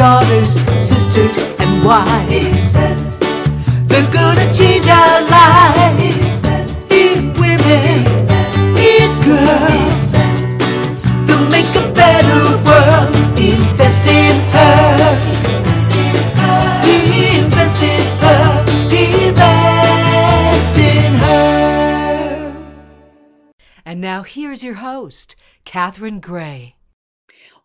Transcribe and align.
daughters, 0.00 0.54
sisters, 0.80 1.36
and 1.60 1.84
wives. 1.84 2.72
They're 3.86 4.10
gonna 4.10 4.50
change 4.50 4.88
our 4.88 5.20
lives. 5.20 6.40
In 6.90 7.34
women, 7.34 7.98
in 8.80 9.10
girls. 9.20 10.12
They'll 11.26 11.50
make 11.50 11.68
a 11.76 11.92
better 11.92 12.40
world. 12.64 13.14
Invest 13.38 14.06
in 14.06 14.40
her. 14.56 15.20
Invest 15.44 15.94
in 16.06 16.14
her. 16.40 16.62
Invest 17.36 17.82
in 17.82 18.04
her. 18.24 18.64
Invest 19.04 20.78
in 20.78 21.12
her. 21.26 22.56
And 23.84 24.00
now 24.00 24.22
here's 24.22 24.64
your 24.64 24.76
host, 24.76 25.36
Catherine 25.66 26.20
Gray. 26.20 26.76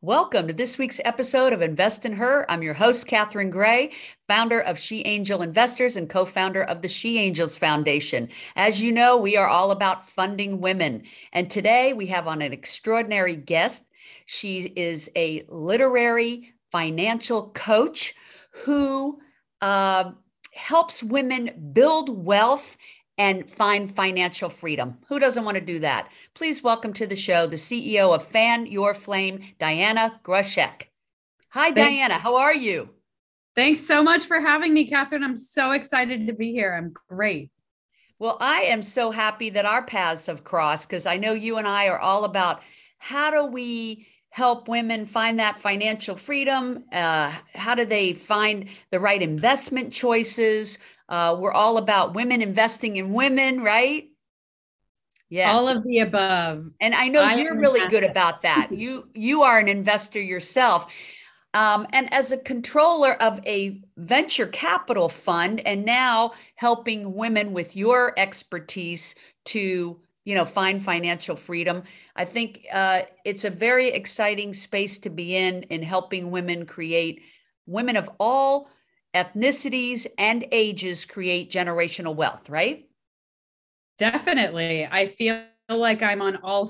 Welcome 0.05 0.48
to 0.50 0.54
this 0.54 0.77
week's 0.77 1.02
episode 1.04 1.52
of 1.52 1.64
Invest 1.64 2.05
in 2.05 2.13
Her. 2.13 2.46
I'm 2.48 2.62
your 2.62 2.76
host, 2.76 3.08
Catherine 3.08 3.50
Gray, 3.50 3.91
founder 4.27 4.59
of 4.59 4.77
She 4.77 5.02
Angel 5.02 5.41
Investors 5.41 5.96
and 5.96 6.08
co 6.08 6.26
founder 6.26 6.62
of 6.62 6.84
the 6.84 6.88
She 6.88 7.18
Angels 7.18 7.58
Foundation. 7.58 8.30
As 8.55 8.80
you 8.80 8.91
know, 8.91 9.18
we 9.18 9.36
are 9.36 9.48
all 9.48 9.72
about 9.72 10.08
funding 10.08 10.62
women. 10.62 11.05
And 11.34 11.49
today 11.49 11.94
we 11.94 12.05
have 12.05 12.27
on 12.27 12.44
an 12.44 12.54
extraordinary 12.54 13.36
guest. 13.36 13.82
She 14.27 14.72
is 14.76 15.10
a 15.16 15.44
literary 15.49 16.54
financial 16.72 17.49
coach 17.55 18.13
who 18.63 19.20
uh, 19.60 20.12
helps 20.54 21.02
women 21.02 21.72
build 21.74 22.26
wealth 22.26 22.77
and 23.18 23.50
find 23.50 23.94
financial 23.94 24.50
freedom. 24.50 24.98
Who 25.08 25.20
doesn't 25.20 25.46
want 25.46 25.55
to 25.55 25.62
do 25.62 25.80
that? 25.80 26.10
Please 26.34 26.64
welcome 26.64 26.94
to 26.94 27.08
the 27.08 27.16
show 27.16 27.48
the 27.48 27.55
CEO 27.55 28.14
of 28.14 28.26
Fan 28.26 28.66
Your 28.66 28.94
Flame, 28.94 29.54
Diana 29.60 30.20
Greshtchuk. 30.24 30.84
Hi, 31.50 31.71
Thank- 31.71 31.76
Diana. 31.76 32.16
How 32.16 32.36
are 32.38 32.55
you? 32.55 32.90
Thanks 33.55 33.88
so 33.88 34.04
much 34.04 34.26
for 34.26 34.41
having 34.41 34.74
me, 34.74 34.90
Catherine. 34.90 35.24
I'm 35.24 35.38
so 35.38 35.71
excited 35.71 36.27
to 36.27 36.34
be 36.34 36.52
here. 36.52 36.74
I'm 36.74 36.93
great. 37.08 37.52
Well, 38.20 38.38
I 38.41 38.62
am 38.63 38.84
so 38.84 39.12
happy 39.12 39.49
that 39.52 39.66
our 39.66 39.84
paths 39.86 40.26
have 40.26 40.43
crossed 40.43 40.90
because 40.90 41.05
I 41.05 41.18
know 41.18 41.32
you 41.34 41.58
and 41.58 41.68
I 41.68 41.88
are 41.88 41.99
all 41.99 42.26
about 42.26 42.62
how 42.98 43.32
do 43.32 43.46
we 43.46 44.08
help 44.30 44.68
women 44.68 45.05
find 45.05 45.40
that 45.40 45.60
financial 45.60 46.18
freedom? 46.18 46.84
Uh, 46.91 47.32
how 47.54 47.76
do 47.76 47.86
they 47.86 48.12
find 48.12 48.68
the 48.91 48.99
right 48.99 49.21
investment 49.21 49.93
choices? 49.93 50.77
Uh, 51.08 51.36
we're 51.38 51.52
all 51.52 51.78
about 51.78 52.14
women 52.14 52.42
investing 52.42 52.96
in 52.96 53.14
women, 53.14 53.62
right? 53.62 54.10
Yes. 55.30 55.54
All 55.54 55.68
of 55.68 55.84
the 55.84 56.00
above. 56.00 56.70
And 56.80 56.94
I 56.94 57.08
know 57.08 57.22
I 57.22 57.36
you're 57.36 57.58
really 57.58 57.88
good 57.90 58.04
about 58.04 58.44
that. 58.44 58.72
You 58.72 59.08
you 59.14 59.44
are 59.44 59.60
an 59.60 59.68
investor 59.68 60.22
yourself. 60.22 60.88
Um, 61.54 61.88
and 61.94 62.14
as 62.14 62.32
a 62.32 62.38
controller 62.38 63.14
of 63.22 63.40
a 63.46 63.82
venture 63.98 64.46
capital 64.46 65.08
fund 65.08 65.66
and 65.66 65.86
now 65.86 66.34
helping 66.56 67.16
women 67.16 67.53
with 67.53 67.78
your 67.78 68.14
expertise 68.18 69.16
to 69.46 70.00
you 70.26 70.36
know 70.36 70.44
find 70.44 70.84
financial 70.84 71.36
freedom 71.36 71.84
i 72.16 72.26
think 72.26 72.66
uh, 72.74 73.03
it's 73.24 73.46
a 73.46 73.50
very 73.50 73.90
exciting 73.90 74.53
space 74.53 74.98
to 74.98 75.09
be 75.09 75.36
in 75.36 75.64
in 75.64 75.81
helping 75.81 76.31
women 76.31 76.66
create 76.66 77.22
women 77.68 77.96
of 77.96 78.09
all 78.20 78.70
ethnicities 79.16 80.06
and 80.18 80.46
ages 80.52 81.06
create 81.06 81.50
generational 81.50 82.16
wealth 82.16 82.50
right 82.50 82.85
Definitely. 83.97 84.88
I 84.90 85.08
feel 85.08 85.44
like 85.69 86.03
I'm 86.03 86.22
on 86.22 86.38
all 86.38 86.69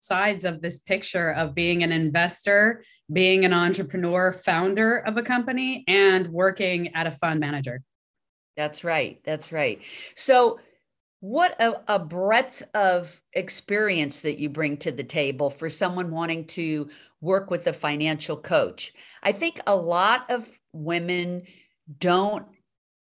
sides 0.00 0.44
of 0.44 0.62
this 0.62 0.78
picture 0.78 1.32
of 1.32 1.54
being 1.54 1.82
an 1.82 1.92
investor, 1.92 2.82
being 3.12 3.44
an 3.44 3.52
entrepreneur, 3.52 4.32
founder 4.32 4.98
of 4.98 5.16
a 5.16 5.22
company, 5.22 5.84
and 5.88 6.28
working 6.28 6.94
at 6.94 7.06
a 7.06 7.10
fund 7.10 7.40
manager. 7.40 7.82
That's 8.56 8.84
right. 8.84 9.20
That's 9.24 9.52
right. 9.52 9.80
So, 10.14 10.60
what 11.20 11.58
a, 11.60 11.80
a 11.94 11.98
breadth 11.98 12.62
of 12.74 13.18
experience 13.32 14.20
that 14.20 14.38
you 14.38 14.50
bring 14.50 14.76
to 14.78 14.92
the 14.92 15.02
table 15.02 15.48
for 15.48 15.70
someone 15.70 16.10
wanting 16.10 16.44
to 16.48 16.90
work 17.22 17.50
with 17.50 17.66
a 17.66 17.72
financial 17.72 18.36
coach. 18.36 18.92
I 19.22 19.32
think 19.32 19.58
a 19.66 19.74
lot 19.74 20.30
of 20.30 20.46
women 20.74 21.44
don't 21.98 22.46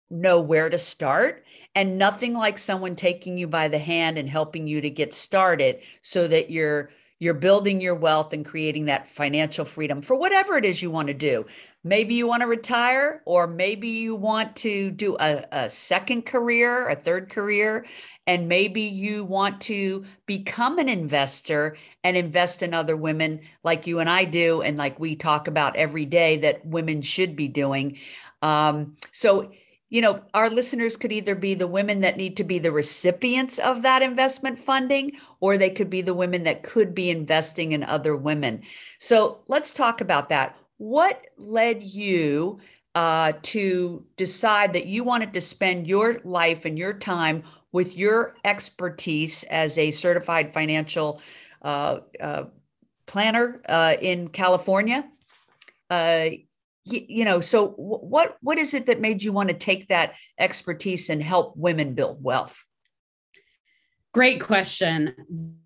know 0.09 0.39
where 0.41 0.69
to 0.69 0.77
start, 0.77 1.43
and 1.75 1.97
nothing 1.97 2.33
like 2.33 2.57
someone 2.57 2.95
taking 2.95 3.37
you 3.37 3.47
by 3.47 3.67
the 3.67 3.77
hand 3.79 4.17
and 4.17 4.29
helping 4.29 4.67
you 4.67 4.81
to 4.81 4.89
get 4.89 5.13
started 5.13 5.81
so 6.01 6.27
that 6.27 6.49
you're 6.49 6.89
you're 7.19 7.33
building 7.33 7.81
your 7.81 7.95
wealth 7.95 8.31
and 8.31 8.45
creating 8.45 8.85
that 8.85 9.07
financial 9.07 9.65
freedom 9.65 10.01
for 10.01 10.15
whatever 10.15 10.57
it 10.57 10.63
is 10.63 10.81
you 10.81 10.89
want 10.89 11.09
to 11.09 11.13
do. 11.13 11.45
Maybe 11.83 12.15
you 12.15 12.27
want 12.27 12.41
to 12.41 12.47
retire, 12.47 13.21
or 13.25 13.47
maybe 13.47 13.87
you 13.87 14.15
want 14.15 14.55
to 14.57 14.91
do 14.91 15.17
a, 15.19 15.45
a 15.51 15.69
second 15.69 16.25
career, 16.25 16.87
a 16.87 16.95
third 16.95 17.29
career, 17.29 17.85
and 18.27 18.47
maybe 18.47 18.81
you 18.81 19.23
want 19.23 19.61
to 19.61 20.05
become 20.25 20.77
an 20.77 20.89
investor 20.89 21.77
and 22.03 22.17
invest 22.17 22.63
in 22.63 22.73
other 22.73 22.97
women 22.97 23.41
like 23.63 23.87
you 23.87 23.99
and 23.99 24.09
I 24.09 24.25
do, 24.25 24.61
and 24.61 24.77
like 24.77 24.99
we 24.99 25.15
talk 25.15 25.47
about 25.47 25.75
every 25.75 26.05
day 26.05 26.37
that 26.37 26.65
women 26.65 27.01
should 27.01 27.35
be 27.35 27.47
doing. 27.47 27.97
Um, 28.41 28.95
so, 29.11 29.51
you 29.89 30.01
know, 30.01 30.21
our 30.33 30.49
listeners 30.49 30.95
could 30.95 31.11
either 31.11 31.35
be 31.35 31.55
the 31.55 31.67
women 31.67 32.01
that 32.01 32.17
need 32.17 32.37
to 32.37 32.43
be 32.43 32.59
the 32.59 32.71
recipients 32.71 33.57
of 33.57 33.81
that 33.81 34.01
investment 34.01 34.59
funding, 34.59 35.13
or 35.39 35.57
they 35.57 35.69
could 35.69 35.89
be 35.89 36.01
the 36.01 36.13
women 36.13 36.43
that 36.43 36.63
could 36.63 36.93
be 36.93 37.09
investing 37.09 37.71
in 37.71 37.83
other 37.83 38.15
women. 38.15 38.61
So 38.99 39.39
let's 39.47 39.73
talk 39.73 40.01
about 40.01 40.29
that. 40.29 40.55
What 40.77 41.25
led 41.37 41.83
you 41.83 42.59
uh, 42.95 43.33
to 43.41 44.05
decide 44.15 44.73
that 44.73 44.85
you 44.85 45.03
wanted 45.03 45.33
to 45.33 45.41
spend 45.41 45.87
your 45.87 46.19
life 46.23 46.65
and 46.65 46.77
your 46.77 46.93
time 46.93 47.43
with 47.71 47.97
your 47.97 48.35
expertise 48.43 49.43
as 49.43 49.77
a 49.77 49.91
certified 49.91 50.53
financial 50.53 51.21
uh, 51.61 51.99
uh, 52.19 52.43
planner 53.05 53.61
uh, 53.67 53.95
in 54.01 54.27
California? 54.29 55.07
Uh, 56.89 56.95
y- 56.99 57.05
you 57.07 57.25
know, 57.25 57.41
so 57.41 57.69
wh- 57.69 58.03
what 58.03 58.37
what 58.41 58.57
is 58.57 58.73
it 58.73 58.85
that 58.87 59.01
made 59.01 59.23
you 59.23 59.31
want 59.31 59.49
to 59.49 59.55
take 59.55 59.87
that 59.87 60.13
expertise 60.39 61.09
and 61.09 61.23
help 61.23 61.55
women 61.57 61.93
build 61.93 62.23
wealth? 62.23 62.63
Great 64.13 64.41
question. 64.41 65.13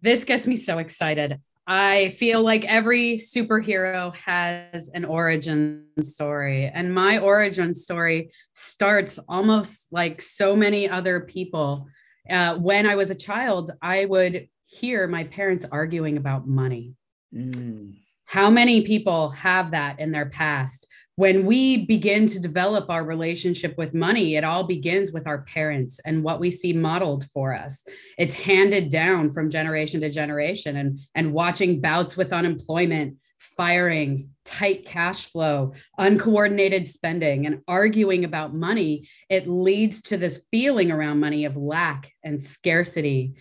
This 0.02 0.24
gets 0.24 0.48
me 0.48 0.58
so 0.58 0.78
excited. 0.78 1.40
I 1.66 2.10
feel 2.10 2.42
like 2.44 2.66
every 2.66 3.18
superhero 3.18 4.14
has 4.18 4.90
an 4.94 5.06
origin 5.06 5.86
story, 6.02 6.66
and 6.66 6.94
my 6.94 7.20
origin 7.20 7.74
story 7.74 8.32
starts 8.52 9.18
almost 9.30 9.88
like 9.92 10.22
so 10.22 10.58
many 10.58 10.90
other 10.90 11.22
people. 11.22 11.88
Uh, 12.30 12.56
when 12.58 12.86
I 12.86 12.96
was 12.96 13.10
a 13.12 13.16
child, 13.16 13.72
I 13.82 14.06
would 14.06 14.50
hear 14.66 15.08
my 15.08 15.24
parents 15.26 15.66
arguing 15.72 16.18
about 16.18 16.48
money. 16.48 16.96
Mm, 17.34 17.96
How 18.26 18.50
many 18.50 18.82
people 18.82 19.30
have 19.30 19.72
that 19.72 20.00
in 20.02 20.12
their 20.12 20.26
past? 20.26 20.88
When 21.16 21.46
we 21.46 21.86
begin 21.86 22.28
to 22.30 22.40
develop 22.40 22.90
our 22.90 23.04
relationship 23.04 23.78
with 23.78 23.94
money, 23.94 24.36
it 24.36 24.44
all 24.44 24.64
begins 24.64 25.12
with 25.12 25.28
our 25.28 25.44
parents 25.44 26.00
and 26.06 26.24
what 26.24 26.40
we 26.40 26.50
see 26.50 26.74
modeled 26.74 27.26
for 27.32 27.54
us. 27.54 27.84
It's 28.18 28.34
handed 28.34 28.90
down 28.90 29.32
from 29.32 29.52
generation 29.52 30.02
to 30.02 30.10
generation 30.10 30.76
and, 30.76 31.00
and 31.14 31.32
watching 31.32 31.82
bouts 31.82 32.18
with 32.18 32.34
unemployment, 32.34 33.18
firings, 33.56 34.26
tight 34.44 34.86
cash 34.86 35.26
flow, 35.26 35.74
uncoordinated 35.98 36.88
spending, 36.88 37.46
and 37.46 37.62
arguing 37.68 38.26
about 38.26 38.56
money, 38.56 39.08
it 39.30 39.48
leads 39.48 40.02
to 40.04 40.18
this 40.18 40.44
feeling 40.50 40.92
around 40.92 41.20
money 41.20 41.46
of 41.46 41.56
lack 41.56 42.12
and 42.24 42.42
scarcity, 42.42 43.36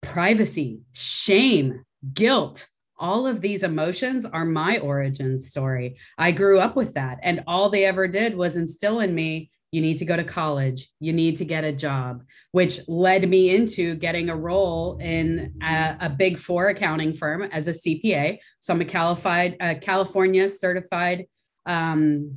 privacy, 0.00 0.80
shame, 0.92 1.84
guilt, 2.14 2.66
all 3.02 3.26
of 3.26 3.40
these 3.40 3.64
emotions 3.64 4.24
are 4.24 4.46
my 4.46 4.78
origin 4.78 5.38
story. 5.38 5.96
I 6.16 6.30
grew 6.30 6.60
up 6.60 6.76
with 6.76 6.94
that. 6.94 7.18
And 7.22 7.44
all 7.46 7.68
they 7.68 7.84
ever 7.84 8.08
did 8.08 8.34
was 8.34 8.56
instill 8.56 9.00
in 9.00 9.14
me 9.14 9.50
you 9.72 9.80
need 9.80 9.96
to 9.96 10.04
go 10.04 10.16
to 10.16 10.22
college, 10.22 10.90
you 11.00 11.14
need 11.14 11.36
to 11.38 11.46
get 11.46 11.64
a 11.64 11.72
job, 11.72 12.22
which 12.52 12.86
led 12.88 13.26
me 13.26 13.56
into 13.56 13.94
getting 13.94 14.28
a 14.28 14.36
role 14.36 14.98
in 15.00 15.54
a, 15.62 15.96
a 16.00 16.10
big 16.10 16.38
four 16.38 16.68
accounting 16.68 17.14
firm 17.14 17.42
as 17.44 17.68
a 17.68 17.72
CPA. 17.72 18.38
So 18.60 18.74
I'm 18.74 18.82
a 18.82 18.84
qualified, 18.84 19.56
uh, 19.60 19.74
California 19.80 20.50
certified 20.50 21.24
um, 21.64 22.34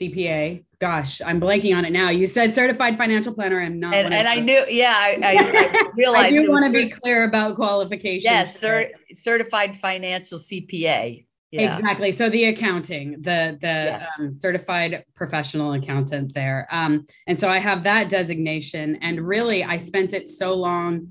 CPA. 0.00 0.64
Gosh, 0.80 1.20
I'm 1.22 1.40
blanking 1.40 1.76
on 1.76 1.84
it 1.84 1.92
now. 1.92 2.10
You 2.10 2.26
said 2.26 2.54
certified 2.54 2.98
financial 2.98 3.32
planner. 3.32 3.60
I'm 3.60 3.78
not. 3.78 3.94
and 3.94 4.12
and 4.12 4.26
I 4.26 4.36
knew, 4.36 4.64
yeah, 4.68 4.94
I, 4.98 5.18
I, 5.22 5.34
I 5.38 5.92
realized. 5.96 6.26
I 6.34 6.42
do 6.42 6.50
want 6.50 6.66
to 6.66 6.72
be 6.72 6.90
clear 6.90 7.24
about 7.24 7.54
qualifications. 7.54 8.24
Yes, 8.24 8.58
cer- 8.58 8.90
certified 9.14 9.76
financial 9.78 10.38
CPA. 10.38 11.24
Yeah. 11.52 11.76
Exactly. 11.76 12.10
So 12.10 12.28
the 12.28 12.46
accounting, 12.46 13.12
the 13.22 13.56
the 13.60 13.66
Yes. 13.66 14.08
um, 14.18 14.36
certified 14.42 15.04
professional 15.14 15.74
accountant 15.74 16.34
there, 16.34 16.66
um, 16.72 17.06
and 17.28 17.38
so 17.38 17.48
I 17.48 17.58
have 17.58 17.84
that 17.84 18.08
designation. 18.08 18.96
And 18.96 19.24
really, 19.24 19.62
I 19.62 19.76
spent 19.76 20.12
it 20.12 20.28
so 20.28 20.54
long 20.54 21.08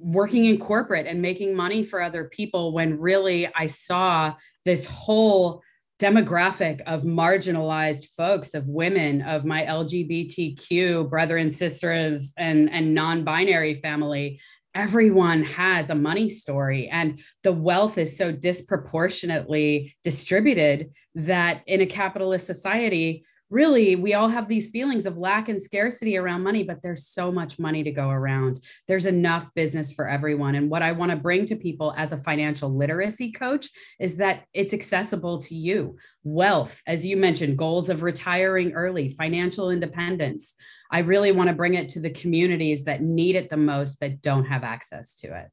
working 0.00 0.46
in 0.46 0.58
corporate 0.58 1.06
and 1.06 1.22
making 1.22 1.54
money 1.54 1.84
for 1.84 2.02
other 2.02 2.24
people 2.24 2.72
when 2.72 2.98
really 2.98 3.48
I 3.54 3.66
saw 3.66 4.34
this 4.64 4.84
whole 4.84 5.62
demographic 5.98 6.80
of 6.82 7.02
marginalized 7.02 8.06
folks 8.16 8.54
of 8.54 8.68
women 8.68 9.20
of 9.22 9.44
my 9.44 9.62
lgbtq 9.64 11.10
brother 11.10 11.36
and 11.36 11.52
sisters 11.52 12.32
and 12.36 12.70
and 12.70 12.94
non-binary 12.94 13.74
family. 13.80 14.40
Everyone 14.74 15.42
has 15.42 15.90
a 15.90 15.96
money 15.96 16.28
story 16.28 16.88
and 16.88 17.20
the 17.42 17.52
wealth 17.52 17.98
is 17.98 18.16
so 18.16 18.30
disproportionately 18.30 19.96
distributed 20.04 20.90
that 21.16 21.62
in 21.66 21.80
a 21.80 21.86
capitalist 21.86 22.46
society 22.46 23.24
really 23.50 23.96
we 23.96 24.14
all 24.14 24.28
have 24.28 24.48
these 24.48 24.70
feelings 24.70 25.06
of 25.06 25.16
lack 25.16 25.48
and 25.48 25.62
scarcity 25.62 26.16
around 26.16 26.42
money 26.42 26.62
but 26.62 26.82
there's 26.82 27.06
so 27.06 27.32
much 27.32 27.58
money 27.58 27.82
to 27.82 27.90
go 27.90 28.10
around. 28.10 28.60
There's 28.86 29.06
enough 29.06 29.48
business 29.54 29.92
for 29.92 30.08
everyone. 30.08 30.54
And 30.54 30.70
what 30.70 30.82
i 30.82 30.92
want 30.92 31.10
to 31.10 31.16
bring 31.16 31.46
to 31.46 31.56
people 31.56 31.94
as 31.96 32.12
a 32.12 32.18
financial 32.18 32.74
literacy 32.74 33.32
coach 33.32 33.68
is 33.98 34.16
that 34.16 34.44
it's 34.52 34.74
accessible 34.74 35.38
to 35.42 35.54
you. 35.54 35.96
Wealth 36.24 36.82
as 36.86 37.06
you 37.06 37.16
mentioned 37.16 37.58
goals 37.58 37.88
of 37.88 38.02
retiring 38.02 38.72
early 38.72 39.10
financial 39.10 39.70
independence. 39.70 40.54
I 40.90 41.00
really 41.00 41.32
want 41.32 41.48
to 41.48 41.54
bring 41.54 41.74
it 41.74 41.90
to 41.90 42.00
the 42.00 42.10
communities 42.10 42.84
that 42.84 43.02
need 43.02 43.36
it 43.36 43.50
the 43.50 43.56
most 43.56 44.00
that 44.00 44.22
don't 44.22 44.46
have 44.46 44.64
access 44.64 45.14
to 45.16 45.36
it. 45.38 45.48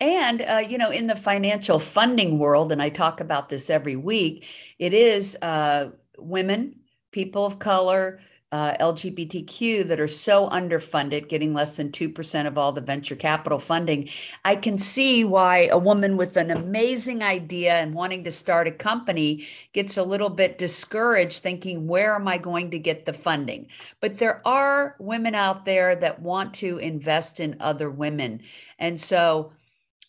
And, 0.00 0.42
uh, 0.42 0.62
you 0.66 0.78
know, 0.78 0.90
in 0.90 1.08
the 1.08 1.16
financial 1.16 1.78
funding 1.78 2.38
world, 2.38 2.70
and 2.70 2.80
I 2.80 2.88
talk 2.88 3.20
about 3.20 3.48
this 3.48 3.68
every 3.68 3.96
week, 3.96 4.46
it 4.78 4.94
is 4.94 5.36
uh, 5.42 5.90
women 6.16 6.76
people 7.18 7.44
of 7.44 7.58
color, 7.58 8.20
uh, 8.52 8.74
LGBTQ 8.76 9.88
that 9.88 9.98
are 9.98 10.06
so 10.06 10.48
underfunded, 10.50 11.28
getting 11.28 11.52
less 11.52 11.74
than 11.74 11.90
2% 11.90 12.46
of 12.46 12.56
all 12.56 12.70
the 12.70 12.80
venture 12.80 13.16
capital 13.16 13.58
funding. 13.58 14.08
I 14.44 14.54
can 14.54 14.78
see 14.78 15.24
why 15.24 15.66
a 15.66 15.76
woman 15.76 16.16
with 16.16 16.36
an 16.36 16.52
amazing 16.52 17.24
idea 17.24 17.72
and 17.72 17.92
wanting 17.92 18.22
to 18.22 18.30
start 18.30 18.68
a 18.68 18.70
company 18.70 19.48
gets 19.72 19.96
a 19.96 20.04
little 20.04 20.28
bit 20.30 20.58
discouraged, 20.58 21.42
thinking, 21.42 21.88
where 21.88 22.14
am 22.14 22.28
I 22.28 22.38
going 22.38 22.70
to 22.70 22.78
get 22.78 23.04
the 23.04 23.12
funding? 23.12 23.66
But 24.00 24.18
there 24.18 24.40
are 24.46 24.94
women 25.00 25.34
out 25.34 25.64
there 25.64 25.96
that 25.96 26.22
want 26.22 26.54
to 26.54 26.78
invest 26.78 27.40
in 27.40 27.56
other 27.58 27.90
women. 27.90 28.42
And 28.78 29.00
so, 29.00 29.50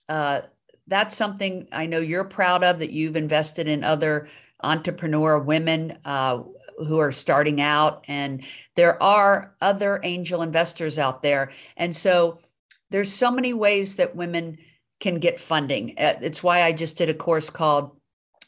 uh, 0.07 0.41
that's 0.85 1.17
something 1.17 1.67
I 1.71 1.88
know 1.88 2.00
you're 2.01 2.23
proud 2.23 2.63
of 2.63 2.77
that 2.79 2.91
you've 2.91 3.15
invested 3.15 3.67
in 3.67 3.83
other 3.83 4.27
entrepreneur 4.62 5.39
women. 5.39 5.97
Uh, 6.05 6.44
who 6.87 6.99
are 6.99 7.11
starting 7.11 7.61
out 7.61 8.03
and 8.07 8.43
there 8.75 9.01
are 9.01 9.55
other 9.61 9.99
angel 10.03 10.41
investors 10.41 10.97
out 10.97 11.21
there. 11.21 11.51
And 11.77 11.95
so 11.95 12.39
there's 12.89 13.11
so 13.11 13.31
many 13.31 13.53
ways 13.53 13.95
that 13.95 14.15
women 14.15 14.57
can 14.99 15.19
get 15.19 15.39
funding. 15.39 15.95
Uh, 15.97 16.15
it's 16.21 16.43
why 16.43 16.63
i 16.63 16.71
just 16.71 16.97
did 16.97 17.09
a 17.09 17.13
course 17.13 17.49
called 17.49 17.91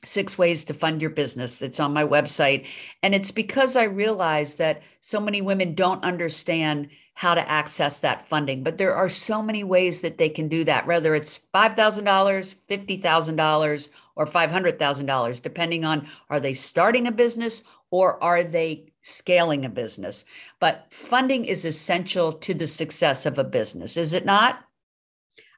six 0.03 0.37
ways 0.37 0.65
to 0.65 0.73
fund 0.73 0.99
your 0.99 1.11
business. 1.11 1.61
It's 1.61 1.79
on 1.79 1.93
my 1.93 2.03
website. 2.03 2.65
And 3.03 3.13
it's 3.13 3.31
because 3.31 3.75
i 3.75 3.83
realized 3.83 4.57
that 4.57 4.81
so 4.99 5.19
many 5.19 5.41
women 5.41 5.75
don't 5.75 6.03
understand 6.03 6.89
how 7.13 7.35
to 7.35 7.49
access 7.49 7.99
that 7.99 8.27
funding. 8.27 8.63
But 8.63 8.77
there 8.77 8.95
are 8.95 9.09
so 9.09 9.43
many 9.43 9.63
ways 9.63 10.01
that 10.01 10.17
they 10.17 10.29
can 10.29 10.47
do 10.47 10.63
that 10.63 10.87
whether 10.87 11.13
it's 11.13 11.39
$5000 11.53 12.55
$50000 12.67 13.89
or 14.15 14.25
$500000 14.25 15.41
depending 15.41 15.85
on 15.85 16.07
are 16.29 16.39
they 16.39 16.53
starting 16.53 17.07
a 17.07 17.11
business 17.11 17.63
or 17.91 18.21
are 18.23 18.43
they 18.43 18.91
scaling 19.03 19.65
a 19.65 19.69
business? 19.69 20.25
But 20.59 20.87
funding 20.89 21.45
is 21.45 21.65
essential 21.65 22.33
to 22.33 22.53
the 22.53 22.67
success 22.67 23.25
of 23.25 23.37
a 23.37 23.43
business, 23.43 23.97
is 23.97 24.13
it 24.13 24.25
not? 24.25 24.63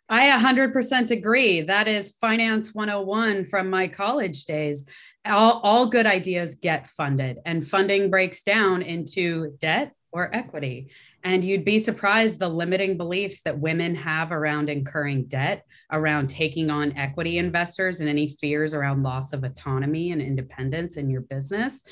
I 0.09 0.29
100% 0.29 1.11
agree. 1.11 1.61
That 1.61 1.87
is 1.87 2.15
Finance 2.19 2.75
101 2.75 3.45
from 3.45 3.69
my 3.69 3.87
college 3.87 4.45
days. 4.45 4.85
All, 5.25 5.61
all 5.63 5.85
good 5.85 6.05
ideas 6.05 6.55
get 6.55 6.89
funded, 6.89 7.37
and 7.45 7.65
funding 7.65 8.09
breaks 8.09 8.43
down 8.43 8.81
into 8.81 9.55
debt 9.59 9.93
or 10.11 10.35
equity. 10.35 10.91
And 11.23 11.41
you'd 11.41 11.63
be 11.63 11.79
surprised 11.79 12.37
the 12.37 12.49
limiting 12.49 12.97
beliefs 12.97 13.41
that 13.43 13.57
women 13.57 13.95
have 13.95 14.33
around 14.33 14.69
incurring 14.69 15.23
debt, 15.25 15.65
around 15.89 16.27
taking 16.27 16.69
on 16.69 16.97
equity 16.97 17.37
investors, 17.37 18.01
and 18.01 18.09
any 18.09 18.27
fears 18.27 18.73
around 18.73 19.03
loss 19.03 19.31
of 19.31 19.45
autonomy 19.45 20.11
and 20.11 20.21
independence 20.21 20.97
in 20.97 21.09
your 21.09 21.21
business 21.21 21.83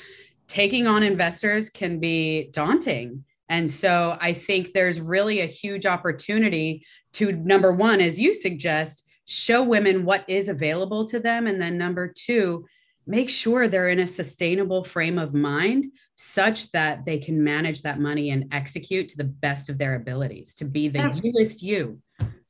taking 0.52 0.86
on 0.86 1.02
investors 1.02 1.70
can 1.70 1.98
be 1.98 2.50
daunting. 2.52 3.24
And 3.48 3.70
so 3.70 4.18
I 4.20 4.34
think 4.34 4.74
there's 4.74 5.00
really 5.00 5.40
a 5.40 5.46
huge 5.46 5.86
opportunity 5.86 6.84
to 7.14 7.32
number 7.32 7.72
one, 7.72 8.02
as 8.02 8.20
you 8.20 8.34
suggest, 8.34 9.08
show 9.24 9.62
women 9.62 10.04
what 10.04 10.26
is 10.28 10.50
available 10.50 11.08
to 11.08 11.18
them. 11.18 11.46
And 11.46 11.60
then 11.60 11.78
number 11.78 12.12
two, 12.14 12.66
make 13.06 13.30
sure 13.30 13.66
they're 13.66 13.88
in 13.88 14.00
a 14.00 14.06
sustainable 14.06 14.84
frame 14.84 15.18
of 15.18 15.32
mind 15.32 15.86
such 16.16 16.70
that 16.72 17.06
they 17.06 17.18
can 17.18 17.42
manage 17.42 17.80
that 17.80 17.98
money 17.98 18.28
and 18.28 18.52
execute 18.52 19.08
to 19.08 19.16
the 19.16 19.24
best 19.24 19.70
of 19.70 19.78
their 19.78 19.94
abilities 19.94 20.52
to 20.56 20.66
be 20.66 20.88
the 20.88 21.18
newest 21.24 21.62
you. 21.62 21.98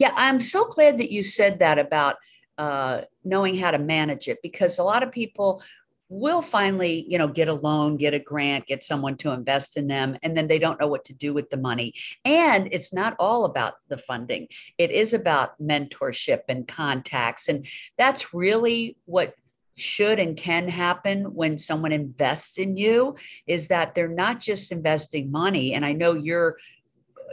Yeah, 0.00 0.12
I'm 0.16 0.40
so 0.40 0.64
glad 0.64 0.98
that 0.98 1.12
you 1.12 1.22
said 1.22 1.60
that 1.60 1.78
about 1.78 2.16
uh, 2.58 3.02
knowing 3.24 3.56
how 3.56 3.70
to 3.70 3.78
manage 3.78 4.26
it 4.26 4.38
because 4.42 4.80
a 4.80 4.84
lot 4.84 5.04
of 5.04 5.12
people 5.12 5.62
will 6.12 6.42
finally 6.42 7.06
you 7.08 7.16
know 7.16 7.26
get 7.26 7.48
a 7.48 7.54
loan 7.54 7.96
get 7.96 8.12
a 8.12 8.18
grant 8.18 8.66
get 8.66 8.82
someone 8.82 9.16
to 9.16 9.30
invest 9.30 9.78
in 9.78 9.86
them 9.86 10.14
and 10.22 10.36
then 10.36 10.46
they 10.46 10.58
don't 10.58 10.78
know 10.78 10.86
what 10.86 11.06
to 11.06 11.14
do 11.14 11.32
with 11.32 11.48
the 11.48 11.56
money. 11.56 11.94
And 12.24 12.68
it's 12.70 12.92
not 12.92 13.16
all 13.18 13.46
about 13.46 13.74
the 13.88 13.96
funding. 13.96 14.48
It 14.76 14.90
is 14.90 15.14
about 15.14 15.60
mentorship 15.60 16.42
and 16.48 16.68
contacts. 16.68 17.48
And 17.48 17.66
that's 17.96 18.34
really 18.34 18.96
what 19.06 19.34
should 19.76 20.18
and 20.18 20.36
can 20.36 20.68
happen 20.68 21.34
when 21.34 21.56
someone 21.56 21.92
invests 21.92 22.58
in 22.58 22.76
you 22.76 23.16
is 23.46 23.68
that 23.68 23.94
they're 23.94 24.06
not 24.06 24.38
just 24.38 24.70
investing 24.70 25.30
money. 25.30 25.72
And 25.72 25.84
i 25.84 25.92
know 25.92 26.12
you're 26.12 26.58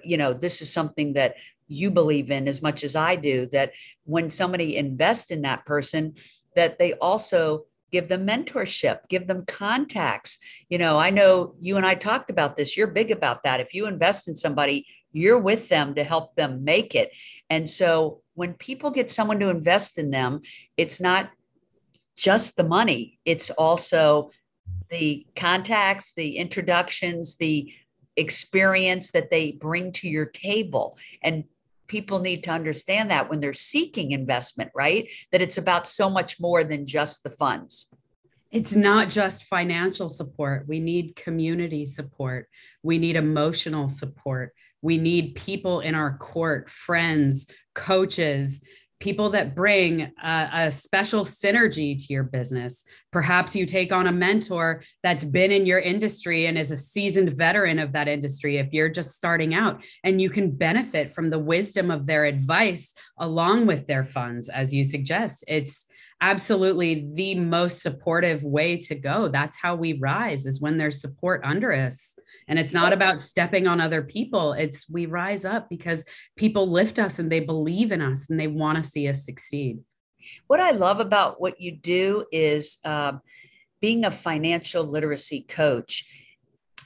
you 0.03 0.15
know 0.15 0.31
this 0.31 0.61
is 0.61 0.71
something 0.71 1.13
that 1.13 1.35
you 1.67 1.91
believe 1.91 2.31
in 2.31 2.47
as 2.47 2.61
much 2.61 2.83
as 2.85 2.95
i 2.95 3.17
do 3.17 3.45
that 3.47 3.73
when 4.05 4.29
somebody 4.29 4.77
invests 4.77 5.29
in 5.29 5.41
that 5.41 5.65
person 5.65 6.13
that 6.55 6.79
they 6.79 6.93
also 6.93 7.65
give 7.91 8.07
them 8.07 8.27
mentorship 8.27 8.99
give 9.09 9.27
them 9.27 9.45
contacts. 9.45 10.37
You 10.69 10.77
know 10.77 10.97
i 10.97 11.09
know 11.09 11.55
you 11.59 11.77
and 11.77 11.85
i 11.85 11.95
talked 11.95 12.29
about 12.29 12.57
this. 12.57 12.75
You're 12.77 12.87
big 12.87 13.11
about 13.11 13.43
that. 13.43 13.59
If 13.59 13.73
you 13.73 13.87
invest 13.87 14.27
in 14.27 14.35
somebody 14.35 14.85
you're 15.11 15.39
with 15.39 15.69
them 15.69 15.95
to 15.95 16.03
help 16.03 16.35
them 16.35 16.63
make 16.63 16.93
it. 16.93 17.11
And 17.49 17.67
so 17.69 18.21
when 18.35 18.53
people 18.53 18.91
get 18.91 19.09
someone 19.09 19.39
to 19.39 19.49
invest 19.49 19.97
in 19.97 20.11
them 20.11 20.41
it's 20.77 21.01
not 21.01 21.31
just 22.15 22.57
the 22.57 22.63
money. 22.63 23.19
It's 23.25 23.49
also 23.51 24.31
the 24.89 25.25
contacts 25.35 26.13
the 26.13 26.37
introductions 26.37 27.37
the 27.37 27.71
experience 28.19 29.11
that 29.11 29.29
they 29.29 29.51
bring 29.53 29.91
to 29.93 30.07
your 30.07 30.25
table. 30.25 30.97
And 31.23 31.45
people 31.89 32.19
need 32.19 32.43
to 32.43 32.51
understand 32.51 33.11
that 33.11 33.29
when 33.29 33.41
they're 33.41 33.53
seeking 33.53 34.11
investment, 34.11 34.71
right? 34.73 35.09
That 35.33 35.41
it's 35.41 35.57
about 35.57 35.87
so 35.87 36.09
much 36.09 36.39
more 36.39 36.63
than 36.63 36.87
just 36.87 37.23
the 37.23 37.29
funds. 37.29 37.93
It's 38.51 38.73
not 38.73 39.09
just 39.09 39.43
financial 39.43 40.09
support. 40.09 40.67
We 40.67 40.79
need 40.79 41.15
community 41.15 41.85
support. 41.85 42.47
We 42.81 42.97
need 42.97 43.15
emotional 43.15 43.89
support. 43.89 44.53
We 44.81 44.97
need 44.97 45.35
people 45.35 45.81
in 45.81 45.93
our 45.93 46.17
court, 46.17 46.69
friends, 46.69 47.51
coaches, 47.75 48.63
people 48.99 49.29
that 49.29 49.55
bring 49.55 50.11
a, 50.23 50.49
a, 50.53 50.71
special 50.71 51.23
synergy 51.23 51.97
to 51.97 52.13
your 52.13 52.23
business. 52.23 52.83
Perhaps 53.11 53.55
you 53.55 53.65
take 53.65 53.93
on 53.93 54.07
a 54.07 54.11
mentor 54.11 54.83
that's 55.03 55.23
been 55.23 55.51
in 55.51 55.65
your 55.65 55.79
industry 55.79 56.47
and 56.47 56.57
is 56.57 56.71
a 56.71 56.77
seasoned 56.77 57.31
veteran 57.31 57.79
of 57.79 57.93
that 57.93 58.09
industry 58.09 58.57
if 58.57 58.73
you're 58.73 58.89
just 58.89 59.15
starting 59.15 59.53
out, 59.53 59.81
and 60.03 60.21
you 60.21 60.29
can 60.29 60.51
benefit 60.51 61.11
from 61.11 61.29
the 61.29 61.39
wisdom 61.39 61.89
of 61.89 62.05
their 62.05 62.25
advice 62.25 62.93
along 63.17 63.65
with 63.65 63.87
their 63.87 64.03
funds, 64.03 64.49
as 64.49 64.73
you 64.73 64.83
suggest. 64.83 65.45
It's 65.47 65.85
absolutely 66.21 67.09
the 67.13 67.35
most 67.35 67.81
supportive 67.81 68.43
way 68.43 68.77
to 68.77 68.95
go. 68.95 69.27
That's 69.27 69.57
how 69.57 69.75
we 69.75 69.93
rise, 69.99 70.45
is 70.45 70.61
when 70.61 70.77
there's 70.77 71.01
support 71.01 71.41
under 71.43 71.71
us. 71.71 72.17
And 72.47 72.59
it's 72.59 72.73
not 72.73 72.93
about 72.93 73.21
stepping 73.21 73.67
on 73.67 73.79
other 73.79 74.01
people. 74.01 74.53
It's 74.53 74.89
we 74.89 75.05
rise 75.05 75.45
up 75.45 75.69
because 75.69 76.03
people 76.35 76.67
lift 76.67 76.99
us 76.99 77.19
and 77.19 77.31
they 77.31 77.39
believe 77.39 77.91
in 77.91 78.01
us 78.01 78.29
and 78.29 78.39
they 78.39 78.47
want 78.47 78.77
to 78.77 78.83
see 78.83 79.07
us 79.07 79.25
succeed. 79.25 79.79
What 80.47 80.59
I 80.59 80.71
love 80.71 80.99
about 80.99 81.39
what 81.39 81.61
you 81.61 81.77
do 81.77 82.25
is 82.31 82.77
um, 82.83 83.21
being 83.79 84.03
a 84.03 84.11
financial 84.11 84.83
literacy 84.83 85.45
coach 85.47 86.05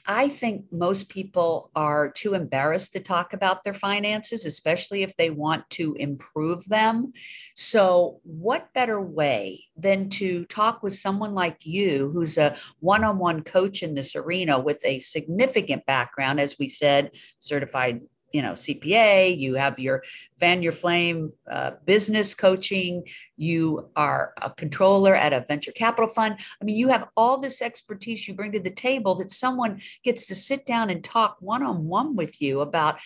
I 0.06 0.28
think 0.28 0.66
most 0.70 1.08
people 1.08 1.70
are 1.74 2.10
too 2.10 2.34
embarrassed 2.34 2.92
to 2.92 3.00
talk 3.00 3.32
about 3.32 3.64
their 3.64 3.72
finances, 3.72 4.44
especially 4.44 5.02
if 5.02 5.16
they 5.16 5.30
want 5.30 5.68
to 5.70 5.94
improve 5.94 6.64
them. 6.66 7.12
So, 7.54 8.20
what 8.22 8.72
better 8.74 9.00
way 9.00 9.64
than 9.76 10.10
to 10.10 10.44
talk 10.46 10.82
with 10.82 10.92
someone 10.92 11.34
like 11.34 11.64
you, 11.64 12.10
who's 12.10 12.36
a 12.36 12.56
one 12.80 13.02
on 13.02 13.18
one 13.18 13.42
coach 13.42 13.82
in 13.82 13.94
this 13.94 14.14
arena 14.14 14.58
with 14.58 14.84
a 14.84 14.98
significant 14.98 15.86
background, 15.86 16.38
as 16.38 16.58
we 16.58 16.68
said, 16.68 17.10
certified 17.38 18.02
you 18.34 18.42
know 18.42 18.54
CPA, 18.54 19.38
you 19.38 19.54
have 19.54 19.78
your 19.78 20.02
fan 20.40 20.60
your 20.60 20.72
flame 20.72 21.32
uh, 21.48 21.70
business 21.86 22.34
coaching, 22.34 23.04
you 23.36 23.88
are 23.94 24.34
a 24.42 24.50
controller 24.50 25.14
at 25.14 25.32
a 25.32 25.44
venture 25.46 25.70
capital 25.70 26.08
fund. 26.08 26.36
I 26.60 26.64
mean, 26.64 26.76
you 26.76 26.88
have 26.88 27.08
all 27.16 27.38
this 27.38 27.62
expertise 27.62 28.26
you 28.26 28.34
bring 28.34 28.50
to 28.52 28.60
the 28.60 28.70
table 28.70 29.14
that 29.16 29.30
someone 29.30 29.80
gets 30.02 30.26
to 30.26 30.34
sit 30.34 30.66
down 30.66 30.90
and 30.90 31.02
talk 31.04 31.36
one 31.38 31.62
on 31.62 31.86
one 31.86 32.16
with 32.16 32.42
you 32.42 32.60
about 32.60 32.98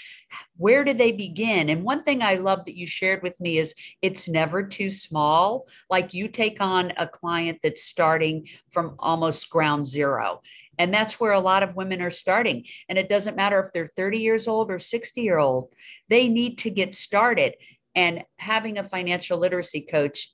where 0.57 0.83
do 0.83 0.95
they 0.95 1.13
begin. 1.13 1.69
And 1.69 1.85
one 1.85 2.03
thing 2.03 2.23
I 2.23 2.37
love 2.37 2.65
that 2.65 2.77
you 2.77 2.87
shared 2.87 3.23
with 3.23 3.39
me 3.39 3.59
is 3.59 3.75
it's 4.01 4.29
never 4.29 4.63
too 4.63 4.89
small. 4.89 5.69
Like 5.91 6.15
you 6.15 6.29
take 6.29 6.63
on 6.63 6.95
a 6.97 7.07
client 7.07 7.59
that's 7.63 7.83
starting 7.83 8.49
from 8.71 8.97
almost 8.99 9.51
ground 9.51 9.87
zero 9.87 10.41
and 10.79 10.95
that's 10.95 11.19
where 11.19 11.33
a 11.33 11.41
lot 11.41 11.63
of 11.63 11.77
women 11.77 12.01
are 12.01 12.11
starting. 12.11 12.65
And 12.89 12.97
it 12.97 13.09
doesn't 13.09 13.37
matter 13.37 13.61
if 13.61 13.73
they're 13.73 13.89
30 13.89 14.19
years 14.19 14.49
old 14.49 14.71
or 14.71 14.79
60 14.79 15.21
year 15.21 15.39
old, 15.39 15.73
they 16.09 16.29
need 16.29 16.59
to 16.59 16.71
get 16.71 16.95
started. 16.95 17.55
And 17.95 18.23
having 18.37 18.79
a 18.79 18.85
financial 18.85 19.39
literacy 19.39 19.81
coach 19.81 20.33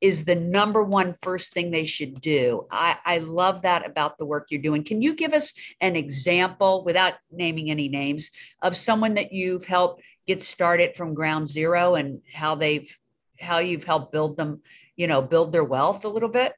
is 0.00 0.24
the 0.24 0.34
number 0.34 0.82
one 0.82 1.14
first 1.14 1.54
thing 1.54 1.70
they 1.70 1.86
should 1.86 2.20
do. 2.20 2.66
I, 2.70 2.98
I 3.06 3.18
love 3.18 3.62
that 3.62 3.86
about 3.86 4.18
the 4.18 4.26
work 4.26 4.48
you're 4.50 4.60
doing. 4.60 4.84
Can 4.84 5.00
you 5.00 5.14
give 5.14 5.32
us 5.32 5.54
an 5.80 5.96
example 5.96 6.84
without 6.84 7.14
naming 7.32 7.70
any 7.70 7.88
names 7.88 8.30
of 8.60 8.76
someone 8.76 9.14
that 9.14 9.32
you've 9.32 9.64
helped 9.64 10.02
get 10.26 10.42
started 10.42 10.94
from 10.94 11.14
ground 11.14 11.48
zero 11.48 11.94
and 11.94 12.20
how 12.32 12.54
they've 12.54 12.98
how 13.40 13.58
you've 13.58 13.84
helped 13.84 14.12
build 14.12 14.36
them, 14.36 14.60
you 14.94 15.06
know, 15.06 15.22
build 15.22 15.52
their 15.52 15.64
wealth 15.64 16.04
a 16.04 16.08
little 16.08 16.28
bit? 16.28 16.52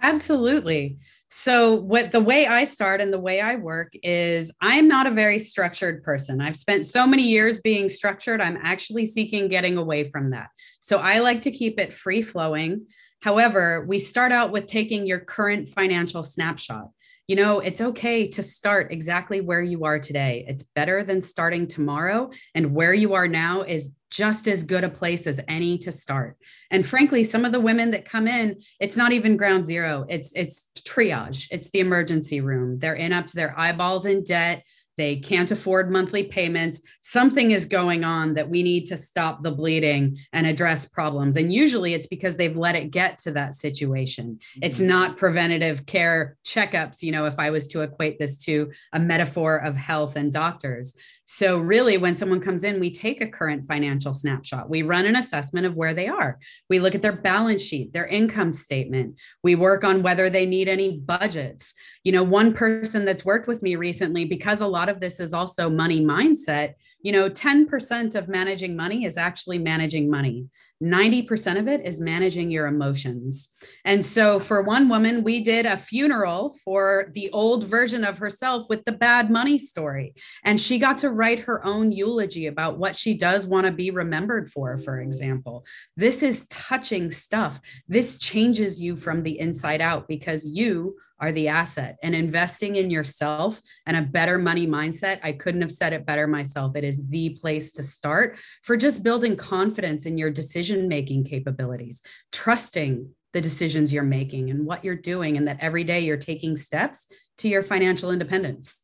Absolutely. 0.00 0.98
So, 1.28 1.74
what 1.74 2.12
the 2.12 2.20
way 2.20 2.46
I 2.46 2.64
start 2.64 3.00
and 3.00 3.12
the 3.12 3.18
way 3.18 3.40
I 3.40 3.56
work 3.56 3.92
is 4.02 4.52
I'm 4.60 4.86
not 4.86 5.08
a 5.08 5.10
very 5.10 5.40
structured 5.40 6.04
person. 6.04 6.40
I've 6.40 6.56
spent 6.56 6.86
so 6.86 7.06
many 7.06 7.24
years 7.24 7.60
being 7.60 7.88
structured, 7.88 8.40
I'm 8.40 8.58
actually 8.62 9.06
seeking 9.06 9.48
getting 9.48 9.76
away 9.76 10.04
from 10.04 10.30
that. 10.30 10.48
So, 10.78 10.98
I 10.98 11.18
like 11.20 11.40
to 11.42 11.50
keep 11.50 11.80
it 11.80 11.92
free 11.92 12.22
flowing. 12.22 12.86
However, 13.22 13.84
we 13.88 13.98
start 13.98 14.30
out 14.30 14.52
with 14.52 14.68
taking 14.68 15.06
your 15.06 15.18
current 15.18 15.68
financial 15.68 16.22
snapshot 16.22 16.90
you 17.28 17.34
know, 17.34 17.58
it's 17.58 17.80
okay 17.80 18.26
to 18.26 18.42
start 18.42 18.92
exactly 18.92 19.40
where 19.40 19.62
you 19.62 19.84
are 19.84 19.98
today. 19.98 20.44
It's 20.46 20.62
better 20.62 21.02
than 21.02 21.20
starting 21.20 21.66
tomorrow. 21.66 22.30
And 22.54 22.72
where 22.72 22.94
you 22.94 23.14
are 23.14 23.26
now 23.26 23.62
is 23.62 23.94
just 24.10 24.46
as 24.46 24.62
good 24.62 24.84
a 24.84 24.88
place 24.88 25.26
as 25.26 25.40
any 25.48 25.76
to 25.78 25.90
start. 25.90 26.36
And 26.70 26.86
frankly, 26.86 27.24
some 27.24 27.44
of 27.44 27.50
the 27.50 27.60
women 27.60 27.90
that 27.90 28.04
come 28.04 28.28
in, 28.28 28.60
it's 28.78 28.96
not 28.96 29.12
even 29.12 29.36
ground 29.36 29.66
zero. 29.66 30.06
It's 30.08 30.32
it's 30.34 30.70
triage. 30.78 31.48
It's 31.50 31.70
the 31.70 31.80
emergency 31.80 32.40
room. 32.40 32.78
They're 32.78 32.94
in 32.94 33.12
up 33.12 33.26
to 33.26 33.36
their 33.36 33.58
eyeballs 33.58 34.06
in 34.06 34.22
debt 34.22 34.62
they 34.96 35.16
can't 35.16 35.50
afford 35.50 35.90
monthly 35.90 36.24
payments. 36.24 36.80
Something 37.00 37.50
is 37.50 37.66
going 37.66 38.04
on 38.04 38.34
that 38.34 38.48
we 38.48 38.62
need 38.62 38.86
to 38.86 38.96
stop 38.96 39.42
the 39.42 39.50
bleeding 39.50 40.18
and 40.32 40.46
address 40.46 40.86
problems. 40.86 41.36
And 41.36 41.52
usually 41.52 41.94
it's 41.94 42.06
because 42.06 42.36
they've 42.36 42.56
let 42.56 42.76
it 42.76 42.90
get 42.90 43.18
to 43.18 43.30
that 43.32 43.54
situation. 43.54 44.34
Mm-hmm. 44.34 44.60
It's 44.62 44.80
not 44.80 45.16
preventative 45.16 45.86
care 45.86 46.36
checkups, 46.44 47.02
you 47.02 47.12
know, 47.12 47.26
if 47.26 47.38
I 47.38 47.50
was 47.50 47.68
to 47.68 47.82
equate 47.82 48.18
this 48.18 48.38
to 48.44 48.70
a 48.92 49.00
metaphor 49.00 49.56
of 49.56 49.76
health 49.76 50.16
and 50.16 50.32
doctors. 50.32 50.94
So, 51.28 51.58
really, 51.58 51.98
when 51.98 52.14
someone 52.14 52.40
comes 52.40 52.62
in, 52.62 52.78
we 52.78 52.92
take 52.92 53.20
a 53.20 53.26
current 53.26 53.66
financial 53.66 54.14
snapshot. 54.14 54.70
We 54.70 54.82
run 54.82 55.06
an 55.06 55.16
assessment 55.16 55.66
of 55.66 55.74
where 55.74 55.92
they 55.92 56.06
are. 56.06 56.38
We 56.70 56.78
look 56.78 56.94
at 56.94 57.02
their 57.02 57.16
balance 57.16 57.62
sheet, 57.62 57.92
their 57.92 58.06
income 58.06 58.52
statement. 58.52 59.16
We 59.42 59.56
work 59.56 59.82
on 59.82 60.02
whether 60.02 60.30
they 60.30 60.46
need 60.46 60.68
any 60.68 60.98
budgets. 60.98 61.74
You 62.04 62.12
know, 62.12 62.22
one 62.22 62.54
person 62.54 63.04
that's 63.04 63.24
worked 63.24 63.48
with 63.48 63.60
me 63.60 63.74
recently, 63.74 64.24
because 64.24 64.60
a 64.60 64.68
lot 64.68 64.88
of 64.88 65.00
this 65.00 65.18
is 65.18 65.32
also 65.32 65.68
money 65.68 66.00
mindset, 66.00 66.74
you 67.06 67.12
know, 67.12 67.30
10% 67.30 68.16
of 68.16 68.26
managing 68.26 68.74
money 68.74 69.04
is 69.04 69.16
actually 69.16 69.60
managing 69.60 70.10
money. 70.10 70.48
90% 70.82 71.56
of 71.56 71.68
it 71.68 71.86
is 71.86 72.00
managing 72.00 72.50
your 72.50 72.66
emotions. 72.66 73.50
And 73.84 74.04
so 74.04 74.40
for 74.40 74.62
one 74.62 74.88
woman, 74.88 75.22
we 75.22 75.40
did 75.40 75.66
a 75.66 75.76
funeral 75.76 76.56
for 76.64 77.12
the 77.14 77.30
old 77.30 77.62
version 77.62 78.02
of 78.02 78.18
herself 78.18 78.66
with 78.68 78.84
the 78.86 78.92
bad 78.92 79.30
money 79.30 79.56
story. 79.56 80.16
And 80.42 80.60
she 80.60 80.80
got 80.80 80.98
to 80.98 81.10
write 81.10 81.38
her 81.38 81.64
own 81.64 81.92
eulogy 81.92 82.48
about 82.48 82.76
what 82.76 82.96
she 82.96 83.14
does 83.14 83.46
want 83.46 83.66
to 83.66 83.72
be 83.72 83.92
remembered 83.92 84.50
for, 84.50 84.76
for 84.76 85.00
example. 85.00 85.64
This 85.96 86.24
is 86.24 86.48
touching 86.48 87.12
stuff. 87.12 87.60
This 87.86 88.18
changes 88.18 88.80
you 88.80 88.96
from 88.96 89.22
the 89.22 89.38
inside 89.38 89.80
out 89.80 90.08
because 90.08 90.44
you 90.44 90.96
are 91.18 91.32
the 91.32 91.48
asset 91.48 91.96
and 92.02 92.14
investing 92.14 92.76
in 92.76 92.90
yourself 92.90 93.60
and 93.86 93.96
a 93.96 94.02
better 94.02 94.38
money 94.38 94.66
mindset. 94.66 95.18
I 95.22 95.32
couldn't 95.32 95.62
have 95.62 95.72
said 95.72 95.92
it 95.92 96.06
better 96.06 96.26
myself. 96.26 96.76
It 96.76 96.84
is 96.84 97.00
the 97.08 97.30
place 97.40 97.72
to 97.72 97.82
start 97.82 98.38
for 98.62 98.76
just 98.76 99.02
building 99.02 99.36
confidence 99.36 100.06
in 100.06 100.18
your 100.18 100.30
decision 100.30 100.88
making 100.88 101.24
capabilities, 101.24 102.02
trusting 102.32 103.10
the 103.32 103.40
decisions 103.40 103.92
you're 103.92 104.02
making 104.02 104.50
and 104.50 104.64
what 104.66 104.84
you're 104.84 104.94
doing, 104.94 105.36
and 105.36 105.46
that 105.48 105.58
every 105.60 105.84
day 105.84 106.00
you're 106.00 106.16
taking 106.16 106.56
steps 106.56 107.06
to 107.38 107.48
your 107.48 107.62
financial 107.62 108.10
independence. 108.10 108.82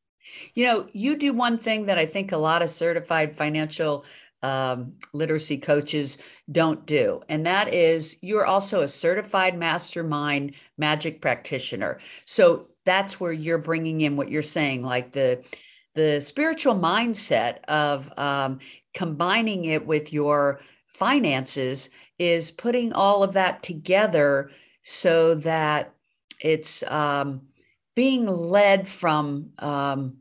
You 0.55 0.67
know, 0.67 0.87
you 0.93 1.17
do 1.17 1.33
one 1.33 1.59
thing 1.59 1.87
that 1.87 1.99
I 1.99 2.07
think 2.07 2.33
a 2.33 2.37
lot 2.37 2.63
of 2.63 2.71
certified 2.71 3.37
financial 3.37 4.05
um, 4.43 4.95
literacy 5.13 5.59
coaches 5.59 6.19
don't 6.51 6.87
do. 6.87 7.23
And 7.29 7.47
that 7.47 7.75
is 7.75 8.17
you're 8.23 8.47
also 8.47 8.81
a 8.83 8.89
certified 8.89 9.57
mastermind 9.57 10.55
magic 10.77 11.21
practitioner. 11.21 11.99
So 12.25 12.69
that's 12.85 13.21
where 13.21 13.33
you're 13.33 13.59
bringing 13.59 14.01
in 14.01 14.17
what 14.17 14.31
you're 14.31 14.43
saying, 14.43 14.83
like 14.83 15.13
the 15.13 15.43
the 15.95 16.21
spiritual 16.21 16.75
mindset 16.75 17.63
of 17.65 18.11
um, 18.19 18.61
combining 18.95 19.67
it 19.67 19.87
with 19.87 20.13
your 20.13 20.61
finances 20.95 21.91
is 22.19 22.51
putting 22.51 22.93
all 22.93 23.23
of 23.23 23.35
that 23.35 23.63
together 23.63 24.51
so 24.83 25.35
that 25.35 25.95
it's 26.41 26.83
um, 26.85 27.43
being 27.95 28.27
led 28.27 28.89
from 28.89 29.51
um, 29.59 30.17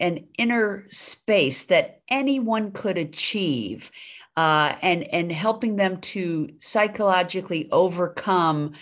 an 0.00 0.26
inner 0.38 0.86
space 0.90 1.64
that 1.64 2.00
anyone 2.08 2.70
could 2.70 2.98
achieve 2.98 3.90
uh, 4.36 4.76
and 4.82 5.02
and 5.12 5.32
helping 5.32 5.76
them 5.76 6.00
to 6.00 6.48
psychologically 6.60 7.68
overcome 7.72 8.72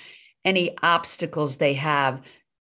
any 0.44 0.76
obstacles 0.82 1.56
they 1.56 1.74
have 1.74 2.20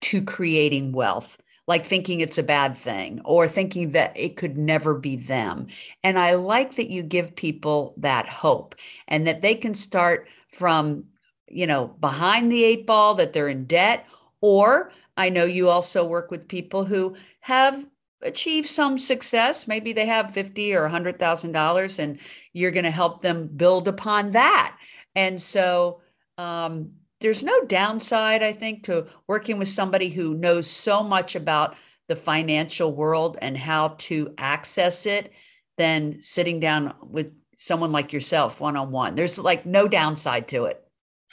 to 0.01 0.23
creating 0.23 0.93
wealth 0.93 1.37
like 1.67 1.87
thinking 1.87 2.21
it's 2.21 2.39
a 2.39 2.43
bad 2.43 2.77
thing 2.77 3.21
or 3.25 3.47
thinking 3.47 3.93
that 3.93 4.13
it 4.17 4.37
could 4.37 4.59
never 4.59 4.95
be 4.95 5.15
them. 5.15 5.69
And 6.03 6.19
i 6.19 6.35
like 6.35 6.77
that 6.77 6.91
you 6.91 7.03
give 7.03 7.37
people 7.37 7.95
that 7.99 8.29
hope 8.29 8.75
and 9.07 9.27
that 9.27 9.43
they 9.43 9.55
can 9.55 9.75
start 9.75 10.29
from 10.49 11.05
you 11.49 11.67
know 11.67 11.89
behind 12.01 12.51
the 12.51 12.65
eight 12.65 12.87
ball 12.87 13.15
that 13.17 13.33
they're 13.33 13.49
in 13.49 13.67
debt 13.67 14.07
or 14.41 14.91
I 15.17 15.29
know 15.29 15.45
you 15.45 15.69
also 15.69 16.03
work 16.03 16.31
with 16.31 16.49
people 16.49 16.87
who 16.87 17.15
have 17.41 17.85
achieve 18.23 18.69
some 18.69 18.99
success 18.99 19.67
maybe 19.67 19.93
they 19.93 20.07
have 20.07 20.33
50 20.33 20.75
or 20.75 20.83
100 20.83 21.19
thousand 21.19 21.53
dollars 21.53 21.99
and 21.99 22.19
you're 22.53 22.71
going 22.71 22.85
to 22.85 22.91
help 22.91 23.23
them 23.23 23.49
build 23.49 23.89
upon 23.89 24.33
that. 24.33 24.77
And 25.15 25.41
so 25.41 26.01
um, 26.39 26.93
there's 27.21 27.43
no 27.43 27.65
downside 27.65 28.43
i 28.43 28.53
think 28.53 28.85
to 28.85 29.07
working 29.27 29.59
with 29.59 29.69
somebody 29.69 30.09
who 30.09 30.35
knows 30.35 30.67
so 30.67 31.03
much 31.03 31.35
about 31.35 31.77
the 32.09 32.17
financial 32.17 32.93
world 32.93 33.39
and 33.41 33.57
how 33.57 33.95
to 33.99 34.35
access 34.37 35.07
it 35.07 35.33
than 35.79 36.19
sitting 36.23 36.59
down 36.59 36.93
with 37.03 37.33
someone 37.57 37.93
like 37.93 38.13
yourself 38.13 38.59
one-on-one. 38.59 39.15
There's 39.15 39.39
like 39.39 39.65
no 39.65 39.87
downside 39.87 40.49
to 40.49 40.65
it 40.65 40.85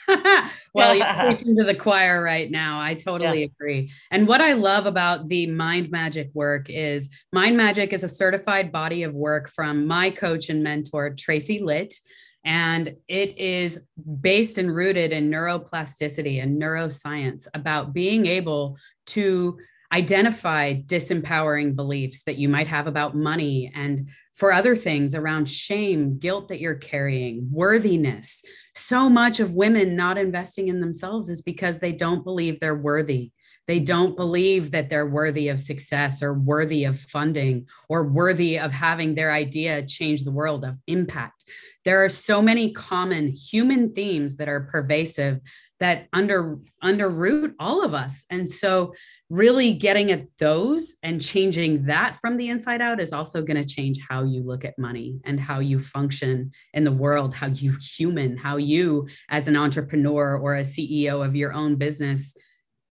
well, 0.74 0.94
you're 0.94 1.06
preaching 1.36 1.56
to 1.56 1.64
the 1.64 1.74
choir 1.74 2.22
right 2.22 2.50
now. 2.50 2.80
I 2.80 2.94
totally 2.94 3.40
yeah. 3.40 3.46
agree. 3.46 3.92
And 4.10 4.28
what 4.28 4.40
I 4.40 4.52
love 4.52 4.86
about 4.86 5.28
the 5.28 5.46
Mind 5.46 5.90
Magic 5.90 6.30
work 6.34 6.70
is 6.70 7.08
Mind 7.32 7.56
Magic 7.56 7.92
is 7.92 8.04
a 8.04 8.08
certified 8.08 8.70
body 8.70 9.02
of 9.02 9.14
work 9.14 9.50
from 9.50 9.86
my 9.86 10.10
coach 10.10 10.48
and 10.48 10.62
mentor, 10.62 11.10
Tracy 11.10 11.58
Litt. 11.58 11.94
And 12.44 12.94
it 13.08 13.36
is 13.36 13.86
based 14.20 14.58
and 14.58 14.74
rooted 14.74 15.12
in 15.12 15.30
neuroplasticity 15.30 16.42
and 16.42 16.60
neuroscience 16.60 17.46
about 17.52 17.92
being 17.92 18.26
able 18.26 18.78
to 19.06 19.58
identify 19.92 20.74
disempowering 20.74 21.74
beliefs 21.74 22.22
that 22.24 22.36
you 22.36 22.48
might 22.48 22.68
have 22.68 22.86
about 22.86 23.16
money 23.16 23.72
and 23.74 24.08
for 24.38 24.52
other 24.52 24.76
things 24.76 25.16
around 25.16 25.48
shame, 25.48 26.16
guilt 26.16 26.46
that 26.46 26.60
you're 26.60 26.76
carrying, 26.76 27.48
worthiness. 27.50 28.40
So 28.72 29.10
much 29.10 29.40
of 29.40 29.54
women 29.54 29.96
not 29.96 30.16
investing 30.16 30.68
in 30.68 30.80
themselves 30.80 31.28
is 31.28 31.42
because 31.42 31.80
they 31.80 31.90
don't 31.90 32.22
believe 32.22 32.60
they're 32.60 32.76
worthy. 32.76 33.32
They 33.66 33.80
don't 33.80 34.16
believe 34.16 34.70
that 34.70 34.90
they're 34.90 35.08
worthy 35.08 35.48
of 35.48 35.60
success 35.60 36.22
or 36.22 36.32
worthy 36.32 36.84
of 36.84 37.00
funding 37.00 37.66
or 37.88 38.04
worthy 38.04 38.60
of 38.60 38.70
having 38.70 39.14
their 39.14 39.32
idea 39.32 39.84
change 39.84 40.22
the 40.22 40.30
world 40.30 40.64
of 40.64 40.76
impact. 40.86 41.44
There 41.84 42.04
are 42.04 42.08
so 42.08 42.40
many 42.40 42.72
common 42.72 43.28
human 43.28 43.92
themes 43.92 44.36
that 44.36 44.48
are 44.48 44.68
pervasive 44.70 45.40
that 45.80 46.08
under 46.12 46.58
underroot 46.82 47.54
all 47.58 47.84
of 47.84 47.94
us. 47.94 48.24
And 48.30 48.48
so 48.48 48.94
really 49.30 49.74
getting 49.74 50.10
at 50.10 50.26
those 50.38 50.96
and 51.02 51.20
changing 51.20 51.84
that 51.84 52.18
from 52.20 52.36
the 52.36 52.48
inside 52.48 52.80
out 52.80 53.00
is 53.00 53.12
also 53.12 53.42
going 53.42 53.62
to 53.62 53.74
change 53.74 53.98
how 54.08 54.22
you 54.22 54.42
look 54.42 54.64
at 54.64 54.78
money 54.78 55.20
and 55.24 55.38
how 55.38 55.60
you 55.60 55.78
function 55.78 56.50
in 56.72 56.82
the 56.82 56.92
world 56.92 57.34
how 57.34 57.46
you 57.46 57.76
human 57.78 58.38
how 58.38 58.56
you 58.56 59.06
as 59.28 59.46
an 59.46 59.54
entrepreneur 59.54 60.38
or 60.38 60.56
a 60.56 60.62
ceo 60.62 61.22
of 61.22 61.36
your 61.36 61.52
own 61.52 61.76
business 61.76 62.34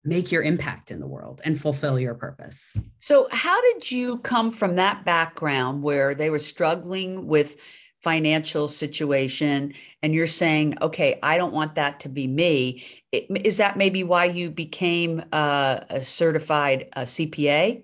make 0.05 0.31
your 0.31 0.43
impact 0.43 0.91
in 0.91 0.99
the 0.99 1.07
world 1.07 1.41
and 1.43 1.59
fulfill 1.59 1.99
your 1.99 2.13
purpose. 2.13 2.77
So 3.01 3.27
how 3.31 3.59
did 3.73 3.89
you 3.89 4.19
come 4.19 4.51
from 4.51 4.75
that 4.75 5.03
background 5.03 5.81
where 5.81 6.13
they 6.13 6.29
were 6.29 6.39
struggling 6.39 7.25
with 7.25 7.57
financial 8.05 8.67
situation 8.67 9.73
and 10.03 10.13
you're 10.13 10.27
saying 10.27 10.77
okay 10.79 11.17
i 11.23 11.37
don't 11.37 11.53
want 11.53 11.73
that 11.73 11.99
to 11.99 12.07
be 12.07 12.27
me 12.27 12.85
is 13.11 13.57
that 13.57 13.77
maybe 13.77 14.03
why 14.03 14.25
you 14.25 14.51
became 14.51 15.23
uh, 15.33 15.79
a 15.89 16.05
certified 16.05 16.87
uh, 16.95 17.01
cpa 17.01 17.81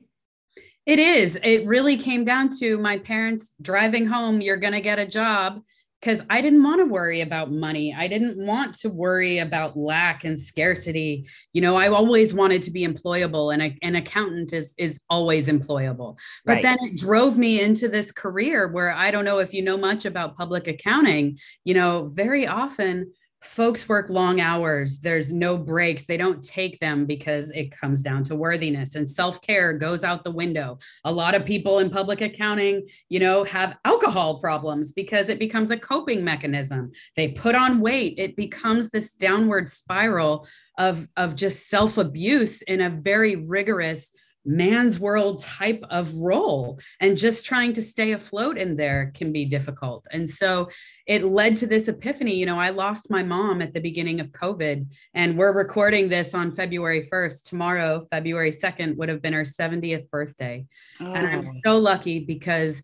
it 0.88 0.98
is. 0.98 1.40
It 1.44 1.68
really 1.68 1.96
came 1.96 2.25
down 2.25 2.50
to 2.58 2.78
my 2.80 2.98
parents 2.98 3.54
driving 3.62 4.08
home 4.08 4.42
you're 4.42 4.58
going 4.58 4.74
to 4.74 4.82
get 4.82 4.98
a 4.98 5.06
job 5.06 5.62
because 6.01 6.22
I 6.29 6.41
didn't 6.41 6.63
want 6.63 6.79
to 6.79 6.86
worry 6.86 7.22
about 7.22 7.51
money. 7.51 7.93
I 7.96 8.08
didn't 8.08 8.43
want 8.43 8.75
to 8.79 8.89
worry 8.89 9.38
about 9.38 9.77
lack 9.77 10.24
and 10.24 10.39
scarcity. 10.39 11.27
You 11.53 11.62
know, 11.62 11.75
I 11.77 11.89
always 11.89 12.34
wanted 12.34 12.63
to 12.63 12.72
be 12.72 12.86
employable, 12.86 13.53
and 13.53 13.62
a, 13.62 13.77
an 13.84 13.96
accountant 13.96 14.51
is 14.51 14.74
is 14.77 15.00
always 15.10 15.48
employable. 15.48 16.17
But 16.46 16.55
right. 16.55 16.63
then 16.63 16.77
it 16.81 16.98
drove 16.98 17.38
me 17.38 17.62
into 17.62 17.88
this 17.88 18.12
career 18.12 18.67
where 18.67 18.91
I 18.91 19.12
don't 19.12 19.25
know 19.25 19.39
if 19.39 19.53
you 19.53 19.62
know 19.62 19.77
much 19.77 20.05
about 20.05 20.38
public 20.38 20.67
accounting. 20.67 21.38
You 21.63 21.75
know, 21.75 22.10
very 22.12 22.48
often 22.48 23.12
folks 23.42 23.90
work 23.90 24.10
long 24.10 24.40
hours. 24.40 25.00
There's 25.00 25.34
no 25.34 25.58
breaks. 25.58 26.04
They 26.04 26.18
don't 26.18 26.44
take 26.44 26.80
them 26.80 27.06
because 27.06 27.50
it 27.52 27.72
comes 27.72 28.04
down 28.04 28.24
to 28.26 28.36
worthiness 28.36 28.96
and 28.96 29.10
self-care 29.10 29.74
goes 29.74 30.04
out 30.04 30.24
the 30.24 30.32
window. 30.32 30.78
A 31.06 31.12
lot 31.12 31.36
of 31.36 31.46
people 31.46 31.80
in 31.80 31.90
public 31.90 32.22
accounting 32.22 32.88
you 33.10 33.20
know 33.20 33.44
have 33.46 33.78
alcohol 33.84 34.40
problems 34.40 34.92
because 34.92 35.30
it 35.30 35.40
becomes 35.40 35.72
a 35.72 35.78
coping 35.78 36.24
mechanism. 36.24 36.92
They 37.16 37.30
put 37.30 37.56
on 37.56 37.82
weight. 37.82 38.16
It 38.18 38.36
becomes 38.36 38.90
this 38.90 39.12
downward 39.12 39.72
spiral 39.72 40.48
of 40.78 41.08
of 41.18 41.36
just 41.36 41.68
self-abuse 41.70 42.62
in 42.64 42.82
a 42.82 42.90
very 42.90 43.36
rigorous 43.36 44.12
man's 44.46 45.00
world 45.00 45.42
type 45.42 45.84
of 45.90 46.14
role. 46.16 46.80
And 47.00 47.18
just 47.18 47.46
trying 47.46 47.74
to 47.74 47.82
stay 47.82 48.14
afloat 48.14 48.58
in 48.58 48.76
there 48.76 49.12
can 49.16 49.32
be 49.32 49.46
difficult. 49.46 50.08
And 50.12 50.30
so 50.30 50.70
it 51.06 51.24
led 51.24 51.56
to 51.58 51.68
this 51.68 51.88
epiphany. 51.88 52.36
You 52.36 52.46
know 52.46 52.60
i 52.60 52.70
lost 52.70 53.12
my 53.12 53.24
mom 53.24 53.62
at 53.62 53.74
the 53.74 53.82
beginning 53.82 54.20
of 54.20 54.28
covid 54.28 54.88
and 55.14 55.38
we're 55.38 55.56
recording 55.56 56.10
this 56.10 56.34
on 56.34 56.52
february 56.52 57.04
1st 57.04 57.44
tomorrow 57.44 58.08
february 58.12 58.52
2nd 58.52 58.96
would 58.96 59.10
have 59.10 59.22
been 59.22 59.34
her 59.34 59.44
70th 59.44 60.10
birthday. 60.10 60.66
Oh. 61.00 61.14
and 61.14 61.28
i'm 61.28 61.46
so 61.64 61.78
lucky 61.78 62.20
because 62.20 62.84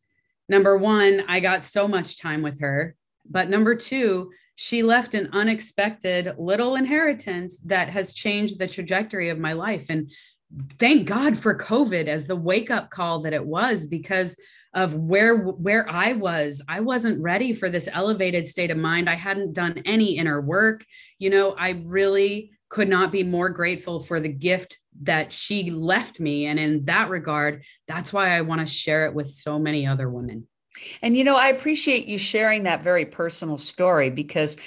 number 0.50 0.78
one 0.78 1.24
i 1.28 1.40
got 1.40 1.64
so 1.64 1.88
much 1.88 2.20
time 2.20 2.42
with 2.42 2.60
her. 2.62 2.96
But 3.30 3.50
number 3.50 3.76
two 3.76 4.32
she 4.60 4.82
left 4.82 5.14
an 5.14 5.30
unexpected 5.34 6.34
little 6.40 6.76
inheritance 6.76 7.60
that 7.60 7.90
has 7.90 8.14
changed 8.14 8.58
the 8.58 8.68
trajectory 8.68 9.30
of 9.30 9.38
my 9.38 9.54
life. 9.54 9.86
And 9.90 10.12
thank 10.74 11.08
God 11.08 11.38
for 11.38 11.58
COVID 11.58 12.08
as 12.08 12.26
the 12.26 12.36
wake 12.36 12.72
up 12.72 12.90
call 12.90 13.20
that 13.20 13.34
it 13.34 13.46
was 13.46 13.86
because 13.86 14.38
of 14.74 14.96
where 14.96 15.38
where 15.38 15.90
I 15.90 16.14
was. 16.14 16.62
I 16.68 16.82
wasn't 16.82 17.22
ready 17.22 17.54
for 17.54 17.70
this 17.70 17.90
elevated 17.92 18.48
state 18.48 18.72
of 18.72 18.78
mind. 18.78 19.10
I 19.10 19.16
hadn't 19.16 19.54
done 19.54 19.82
any 19.86 20.18
inner 20.18 20.42
work. 20.42 20.86
You 21.20 21.30
know, 21.30 21.56
I 21.58 21.82
really 21.86 22.52
could 22.70 22.90
not 22.90 23.12
be 23.12 23.24
more 23.24 23.50
grateful 23.50 24.02
for 24.02 24.20
the 24.20 24.30
gift 24.30 24.78
that 25.04 25.32
she 25.32 25.72
left 25.72 26.20
me 26.20 26.48
and 26.48 26.60
in 26.60 26.86
that 26.86 27.10
regard, 27.10 27.64
that's 27.88 28.12
why 28.12 28.32
I 28.32 28.42
want 28.42 28.62
to 28.62 28.68
share 28.68 29.06
it 29.06 29.14
with 29.14 29.30
so 29.30 29.60
many 29.60 29.86
other 29.86 30.10
women. 30.10 30.48
And 31.02 31.18
you 31.18 31.24
know, 31.24 31.36
I 31.36 31.50
appreciate 31.50 32.08
you 32.08 32.18
sharing 32.18 32.64
that 32.64 32.84
very 32.84 33.06
personal 33.06 33.58
story 33.58 34.10
because 34.10 34.58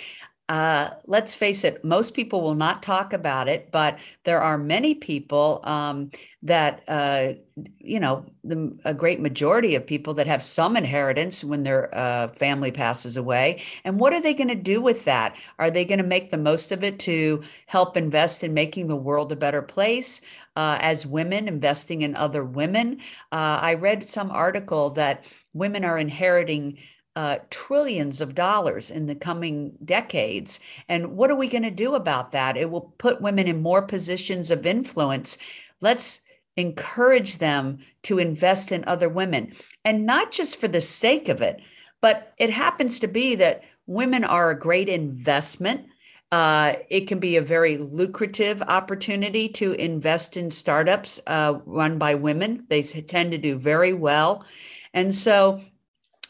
uh, 0.50 0.90
let's 1.06 1.32
face 1.32 1.62
it, 1.62 1.84
most 1.84 2.12
people 2.12 2.40
will 2.42 2.56
not 2.56 2.82
talk 2.82 3.12
about 3.12 3.46
it, 3.46 3.70
but 3.70 4.00
there 4.24 4.42
are 4.42 4.58
many 4.58 4.96
people 4.96 5.60
um, 5.62 6.10
that, 6.42 6.82
uh, 6.88 7.34
you 7.78 8.00
know, 8.00 8.26
the, 8.42 8.76
a 8.84 8.92
great 8.92 9.20
majority 9.20 9.76
of 9.76 9.86
people 9.86 10.12
that 10.14 10.26
have 10.26 10.42
some 10.42 10.76
inheritance 10.76 11.44
when 11.44 11.62
their 11.62 11.94
uh, 11.96 12.26
family 12.32 12.72
passes 12.72 13.16
away. 13.16 13.62
And 13.84 14.00
what 14.00 14.12
are 14.12 14.20
they 14.20 14.34
going 14.34 14.48
to 14.48 14.56
do 14.56 14.80
with 14.80 15.04
that? 15.04 15.36
Are 15.60 15.70
they 15.70 15.84
going 15.84 15.98
to 15.98 16.04
make 16.04 16.30
the 16.30 16.36
most 16.36 16.72
of 16.72 16.82
it 16.82 16.98
to 17.00 17.44
help 17.66 17.96
invest 17.96 18.42
in 18.42 18.52
making 18.52 18.88
the 18.88 18.96
world 18.96 19.30
a 19.30 19.36
better 19.36 19.62
place? 19.62 20.20
Uh, 20.56 20.76
as 20.80 21.06
women 21.06 21.46
investing 21.46 22.02
in 22.02 22.16
other 22.16 22.44
women. 22.44 22.98
Uh, 23.30 23.62
I 23.62 23.74
read 23.74 24.06
some 24.06 24.32
article 24.32 24.90
that 24.90 25.24
women 25.54 25.84
are 25.84 25.96
inheriting 25.96 26.78
uh, 27.20 27.38
trillions 27.50 28.22
of 28.22 28.34
dollars 28.34 28.90
in 28.90 29.04
the 29.04 29.14
coming 29.14 29.76
decades. 29.84 30.58
And 30.88 31.18
what 31.18 31.30
are 31.30 31.36
we 31.36 31.48
going 31.48 31.64
to 31.64 31.70
do 31.70 31.94
about 31.94 32.32
that? 32.32 32.56
It 32.56 32.70
will 32.70 32.94
put 32.96 33.20
women 33.20 33.46
in 33.46 33.60
more 33.60 33.82
positions 33.82 34.50
of 34.50 34.64
influence. 34.64 35.36
Let's 35.82 36.22
encourage 36.56 37.36
them 37.36 37.80
to 38.04 38.18
invest 38.18 38.72
in 38.72 38.84
other 38.86 39.10
women 39.10 39.52
and 39.84 40.06
not 40.06 40.32
just 40.32 40.58
for 40.58 40.66
the 40.66 40.80
sake 40.80 41.28
of 41.28 41.42
it, 41.42 41.60
but 42.00 42.32
it 42.38 42.48
happens 42.48 42.98
to 43.00 43.06
be 43.06 43.34
that 43.34 43.64
women 43.86 44.24
are 44.24 44.48
a 44.48 44.58
great 44.58 44.88
investment. 44.88 45.88
Uh, 46.32 46.76
it 46.88 47.06
can 47.06 47.18
be 47.18 47.36
a 47.36 47.42
very 47.42 47.76
lucrative 47.76 48.62
opportunity 48.62 49.46
to 49.46 49.72
invest 49.72 50.38
in 50.38 50.50
startups 50.50 51.20
uh, 51.26 51.58
run 51.66 51.98
by 51.98 52.14
women. 52.14 52.64
They 52.70 52.82
tend 52.82 53.32
to 53.32 53.38
do 53.38 53.58
very 53.58 53.92
well. 53.92 54.42
And 54.94 55.14
so 55.14 55.60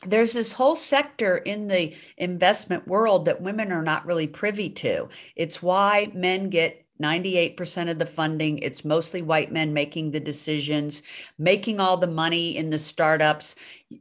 there's 0.07 0.33
this 0.33 0.53
whole 0.53 0.77
sector 0.77 1.37
in 1.37 1.69
the 1.69 1.95
investment 2.17 2.89
world 2.89 3.27
that 3.27 3.43
women 3.43 3.73
are 3.73 3.83
not 3.83 4.07
really 4.07 4.27
privy 4.27 4.71
to. 4.71 5.09
It's 5.37 5.63
why 5.63 6.11
men 6.15 6.51
get 6.51 6.87
98% 7.01 7.91
of 7.91 7.99
the 7.99 8.07
funding. 8.07 8.59
It's 8.59 8.85
mostly 8.85 9.23
white 9.23 9.51
men 9.51 9.73
making 9.73 10.11
the 10.11 10.21
decisions, 10.21 11.03
making 11.39 11.81
all 11.81 11.97
the 11.97 12.07
money 12.07 12.57
in 12.57 12.71
the 12.71 12.79
startups. 12.79 13.55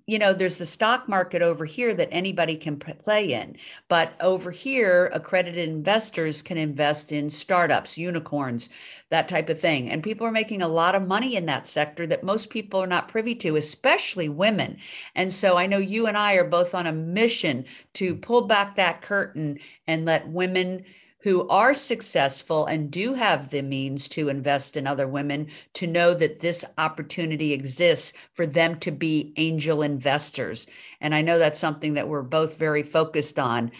You 0.05 0.19
know, 0.19 0.33
there's 0.33 0.57
the 0.57 0.65
stock 0.65 1.07
market 1.07 1.41
over 1.41 1.65
here 1.65 1.93
that 1.95 2.09
anybody 2.11 2.57
can 2.57 2.77
play 2.77 3.33
in. 3.33 3.57
But 3.87 4.13
over 4.19 4.51
here, 4.51 5.09
accredited 5.13 5.67
investors 5.69 6.41
can 6.41 6.57
invest 6.57 7.11
in 7.11 7.29
startups, 7.29 7.97
unicorns, 7.97 8.69
that 9.09 9.27
type 9.27 9.49
of 9.49 9.59
thing. 9.59 9.89
And 9.89 10.03
people 10.03 10.27
are 10.27 10.31
making 10.31 10.61
a 10.61 10.67
lot 10.67 10.95
of 10.95 11.07
money 11.07 11.35
in 11.35 11.45
that 11.47 11.67
sector 11.67 12.05
that 12.07 12.23
most 12.23 12.49
people 12.49 12.81
are 12.81 12.87
not 12.87 13.07
privy 13.07 13.35
to, 13.35 13.55
especially 13.55 14.29
women. 14.29 14.77
And 15.15 15.31
so 15.31 15.57
I 15.57 15.65
know 15.65 15.77
you 15.77 16.05
and 16.05 16.17
I 16.17 16.33
are 16.33 16.43
both 16.43 16.75
on 16.75 16.85
a 16.85 16.93
mission 16.93 17.65
to 17.93 18.15
pull 18.15 18.41
back 18.41 18.75
that 18.75 19.01
curtain 19.01 19.59
and 19.87 20.05
let 20.05 20.27
women 20.27 20.85
who 21.21 21.47
are 21.49 21.73
successful 21.73 22.65
and 22.65 22.91
do 22.91 23.13
have 23.13 23.49
the 23.49 23.61
means 23.61 24.07
to 24.07 24.29
invest 24.29 24.77
in 24.77 24.87
other 24.87 25.07
women 25.07 25.47
to 25.73 25.85
know 25.85 26.13
that 26.13 26.39
this 26.39 26.63
opportunity 26.77 27.51
exists 27.51 28.13
for 28.33 28.45
them 28.45 28.79
to 28.79 28.91
be 28.91 29.33
angel 29.35 29.81
investors. 29.81 30.67
And 31.01 31.13
I 31.13 31.21
know 31.21 31.37
that's 31.37 31.59
something 31.59 31.95
that 31.95 32.07
we're 32.07 32.21
both 32.21 32.57
very 32.57 32.83
focused 32.83 33.37
on. 33.37 33.71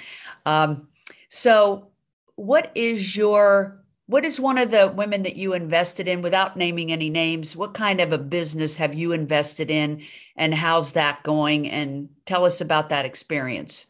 Um, 0.46 0.88
so, 1.30 1.90
what 2.36 2.72
is 2.76 3.16
your 3.16 3.84
what 4.08 4.26
is 4.26 4.40
one 4.40 4.58
of 4.58 4.72
the 4.72 4.88
women 4.88 5.22
that 5.22 5.36
you 5.36 5.54
invested 5.54 6.08
in 6.08 6.24
without 6.24 6.58
naming 6.58 6.92
any 6.92 7.10
names 7.10 7.56
what 7.56 7.74
kind 7.74 8.00
of 8.00 8.14
a 8.14 8.18
business 8.18 8.78
have 8.78 8.96
you 8.96 9.12
invested 9.12 9.70
in 9.70 10.02
and 10.38 10.56
how's 10.56 10.94
that 10.94 11.22
going 11.24 11.70
and 11.70 12.08
tell 12.26 12.46
us 12.46 12.62
about 12.62 12.90
that 12.90 13.06
experience 13.06 13.86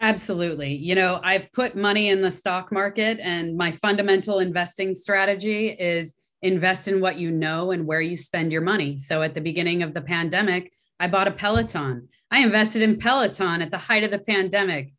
Absolutely. 0.00 0.74
You 0.76 0.94
know, 0.94 1.20
I've 1.24 1.50
put 1.52 1.74
money 1.74 2.08
in 2.08 2.20
the 2.20 2.30
stock 2.30 2.70
market, 2.70 3.18
and 3.20 3.56
my 3.56 3.72
fundamental 3.72 4.38
investing 4.38 4.94
strategy 4.94 5.68
is 5.70 6.14
invest 6.42 6.86
in 6.86 7.00
what 7.00 7.18
you 7.18 7.32
know 7.32 7.72
and 7.72 7.84
where 7.84 8.00
you 8.00 8.16
spend 8.16 8.52
your 8.52 8.60
money. 8.60 8.96
So 8.96 9.22
at 9.22 9.34
the 9.34 9.40
beginning 9.40 9.82
of 9.82 9.94
the 9.94 10.00
pandemic, 10.00 10.70
I 11.00 11.08
bought 11.08 11.26
a 11.26 11.32
Peloton. 11.32 12.08
I 12.30 12.40
invested 12.40 12.82
in 12.82 12.96
Peloton 12.96 13.60
at 13.60 13.72
the 13.72 13.78
height 13.78 14.04
of 14.04 14.12
the 14.12 14.20
pandemic 14.20 14.92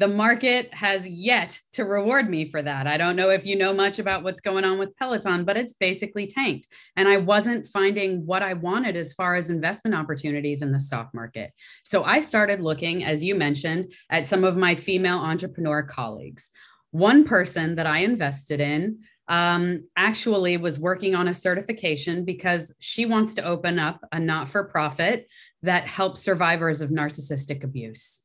the 0.00 0.08
market 0.08 0.72
has 0.72 1.06
yet 1.06 1.60
to 1.72 1.84
reward 1.84 2.30
me 2.30 2.46
for 2.46 2.62
that. 2.62 2.86
I 2.86 2.96
don't 2.96 3.16
know 3.16 3.28
if 3.28 3.44
you 3.44 3.54
know 3.54 3.74
much 3.74 3.98
about 3.98 4.22
what's 4.22 4.40
going 4.40 4.64
on 4.64 4.78
with 4.78 4.96
Peloton, 4.96 5.44
but 5.44 5.58
it's 5.58 5.74
basically 5.74 6.26
tanked. 6.26 6.68
And 6.96 7.06
I 7.06 7.18
wasn't 7.18 7.66
finding 7.66 8.24
what 8.24 8.42
I 8.42 8.54
wanted 8.54 8.96
as 8.96 9.12
far 9.12 9.34
as 9.34 9.50
investment 9.50 9.94
opportunities 9.94 10.62
in 10.62 10.72
the 10.72 10.80
stock 10.80 11.10
market. 11.12 11.52
So 11.84 12.02
I 12.02 12.20
started 12.20 12.60
looking, 12.60 13.04
as 13.04 13.22
you 13.22 13.34
mentioned, 13.34 13.92
at 14.08 14.26
some 14.26 14.42
of 14.42 14.56
my 14.56 14.74
female 14.74 15.18
entrepreneur 15.18 15.82
colleagues. 15.82 16.50
One 16.92 17.24
person 17.24 17.74
that 17.74 17.86
I 17.86 17.98
invested 17.98 18.58
in 18.58 19.00
um, 19.28 19.84
actually 19.96 20.56
was 20.56 20.80
working 20.80 21.14
on 21.14 21.28
a 21.28 21.34
certification 21.34 22.24
because 22.24 22.74
she 22.78 23.04
wants 23.04 23.34
to 23.34 23.44
open 23.44 23.78
up 23.78 24.00
a 24.12 24.18
not 24.18 24.48
for 24.48 24.64
profit 24.64 25.28
that 25.62 25.86
helps 25.86 26.22
survivors 26.22 26.80
of 26.80 26.88
narcissistic 26.88 27.64
abuse. 27.64 28.22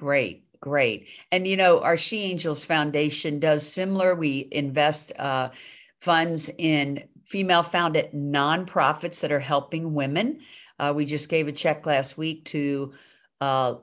Great. 0.00 0.44
great. 0.60 1.08
And 1.30 1.46
you 1.46 1.58
know, 1.58 1.80
our 1.80 1.98
She 1.98 2.22
Angels 2.22 2.64
Foundation 2.64 3.38
does 3.38 3.70
similar. 3.70 4.14
We 4.14 4.48
invest 4.50 5.12
uh, 5.18 5.50
funds 6.00 6.48
in 6.56 7.04
female 7.26 7.62
founded 7.62 8.12
nonprofits 8.12 9.20
that 9.20 9.30
are 9.30 9.40
helping 9.40 9.92
women. 9.92 10.40
Uh, 10.78 10.94
we 10.96 11.04
just 11.04 11.28
gave 11.28 11.48
a 11.48 11.52
check 11.52 11.84
last 11.84 12.16
week 12.16 12.46
to 12.46 12.94
uh, 13.42 13.74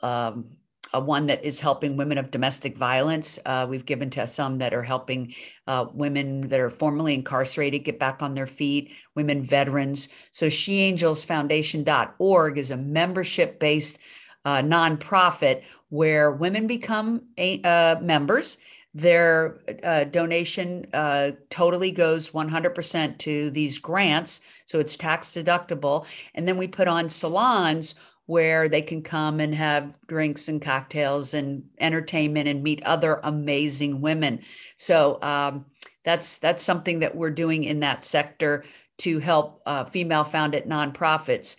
um, 0.00 0.50
a 0.92 1.00
one 1.00 1.26
that 1.26 1.44
is 1.44 1.58
helping 1.58 1.96
women 1.96 2.18
of 2.18 2.30
domestic 2.30 2.78
violence. 2.78 3.40
Uh, 3.44 3.66
we've 3.68 3.84
given 3.84 4.10
to 4.10 4.28
some 4.28 4.58
that 4.58 4.72
are 4.72 4.84
helping 4.84 5.34
uh, 5.66 5.86
women 5.92 6.46
that 6.50 6.60
are 6.60 6.70
formerly 6.70 7.14
incarcerated 7.14 7.82
get 7.82 7.98
back 7.98 8.22
on 8.22 8.36
their 8.36 8.46
feet, 8.46 8.92
women 9.16 9.42
veterans. 9.42 10.08
So 10.30 10.46
SheAngelsFoundation.org 10.46 12.58
is 12.58 12.70
a 12.70 12.76
membership 12.76 13.58
based 13.58 13.98
uh, 14.44 14.62
nonprofit 14.62 15.62
where 15.88 16.30
women 16.30 16.66
become 16.66 17.22
a, 17.38 17.62
uh, 17.62 18.00
members. 18.00 18.58
Their 18.96 19.58
uh, 19.82 20.04
donation 20.04 20.86
uh, 20.92 21.32
totally 21.50 21.90
goes 21.90 22.30
100% 22.30 23.18
to 23.18 23.50
these 23.50 23.78
grants. 23.78 24.40
So 24.66 24.78
it's 24.78 24.96
tax 24.96 25.32
deductible. 25.32 26.06
And 26.34 26.46
then 26.46 26.56
we 26.58 26.68
put 26.68 26.86
on 26.86 27.08
salons 27.08 27.96
where 28.26 28.68
they 28.68 28.82
can 28.82 29.02
come 29.02 29.40
and 29.40 29.54
have 29.54 29.98
drinks 30.06 30.48
and 30.48 30.62
cocktails 30.62 31.34
and 31.34 31.64
entertainment 31.78 32.48
and 32.48 32.62
meet 32.62 32.82
other 32.84 33.20
amazing 33.22 34.00
women. 34.00 34.40
So 34.76 35.20
um, 35.22 35.66
that's 36.04 36.38
that's 36.38 36.62
something 36.62 37.00
that 37.00 37.16
we're 37.16 37.30
doing 37.30 37.64
in 37.64 37.80
that 37.80 38.04
sector 38.04 38.64
to 38.98 39.18
help 39.18 39.60
uh, 39.66 39.84
female-founded 39.84 40.66
nonprofits. 40.66 41.56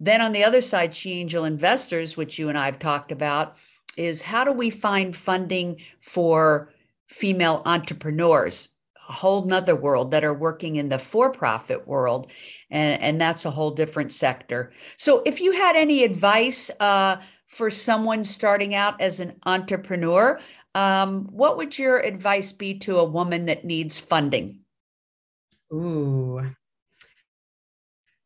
Then 0.00 0.22
on 0.22 0.32
the 0.32 0.42
other 0.42 0.62
side, 0.62 0.94
She 0.94 1.20
Angel 1.20 1.44
Investors, 1.44 2.16
which 2.16 2.38
you 2.38 2.48
and 2.48 2.58
I 2.58 2.64
have 2.64 2.78
talked 2.78 3.12
about, 3.12 3.56
is 3.96 4.22
how 4.22 4.44
do 4.44 4.52
we 4.52 4.70
find 4.70 5.14
funding 5.14 5.76
for 6.00 6.72
female 7.08 7.62
entrepreneurs? 7.66 8.70
a 9.08 9.12
whole 9.12 9.44
nother 9.44 9.74
world 9.74 10.12
that 10.12 10.22
are 10.22 10.32
working 10.32 10.76
in 10.76 10.88
the 10.88 10.98
for-profit 10.98 11.86
world 11.88 12.30
and, 12.70 13.02
and 13.02 13.20
that's 13.20 13.44
a 13.44 13.50
whole 13.50 13.72
different 13.72 14.12
sector. 14.12 14.72
So 14.96 15.22
if 15.26 15.40
you 15.40 15.50
had 15.50 15.74
any 15.74 16.04
advice 16.04 16.70
uh, 16.78 17.16
for 17.48 17.70
someone 17.70 18.22
starting 18.22 18.72
out 18.72 19.00
as 19.00 19.18
an 19.18 19.34
entrepreneur 19.44 20.38
um, 20.76 21.26
what 21.32 21.56
would 21.56 21.76
your 21.76 21.98
advice 21.98 22.52
be 22.52 22.78
to 22.78 23.00
a 23.00 23.04
woman 23.04 23.46
that 23.46 23.64
needs 23.64 23.98
funding? 23.98 24.60
Ooh 25.72 26.54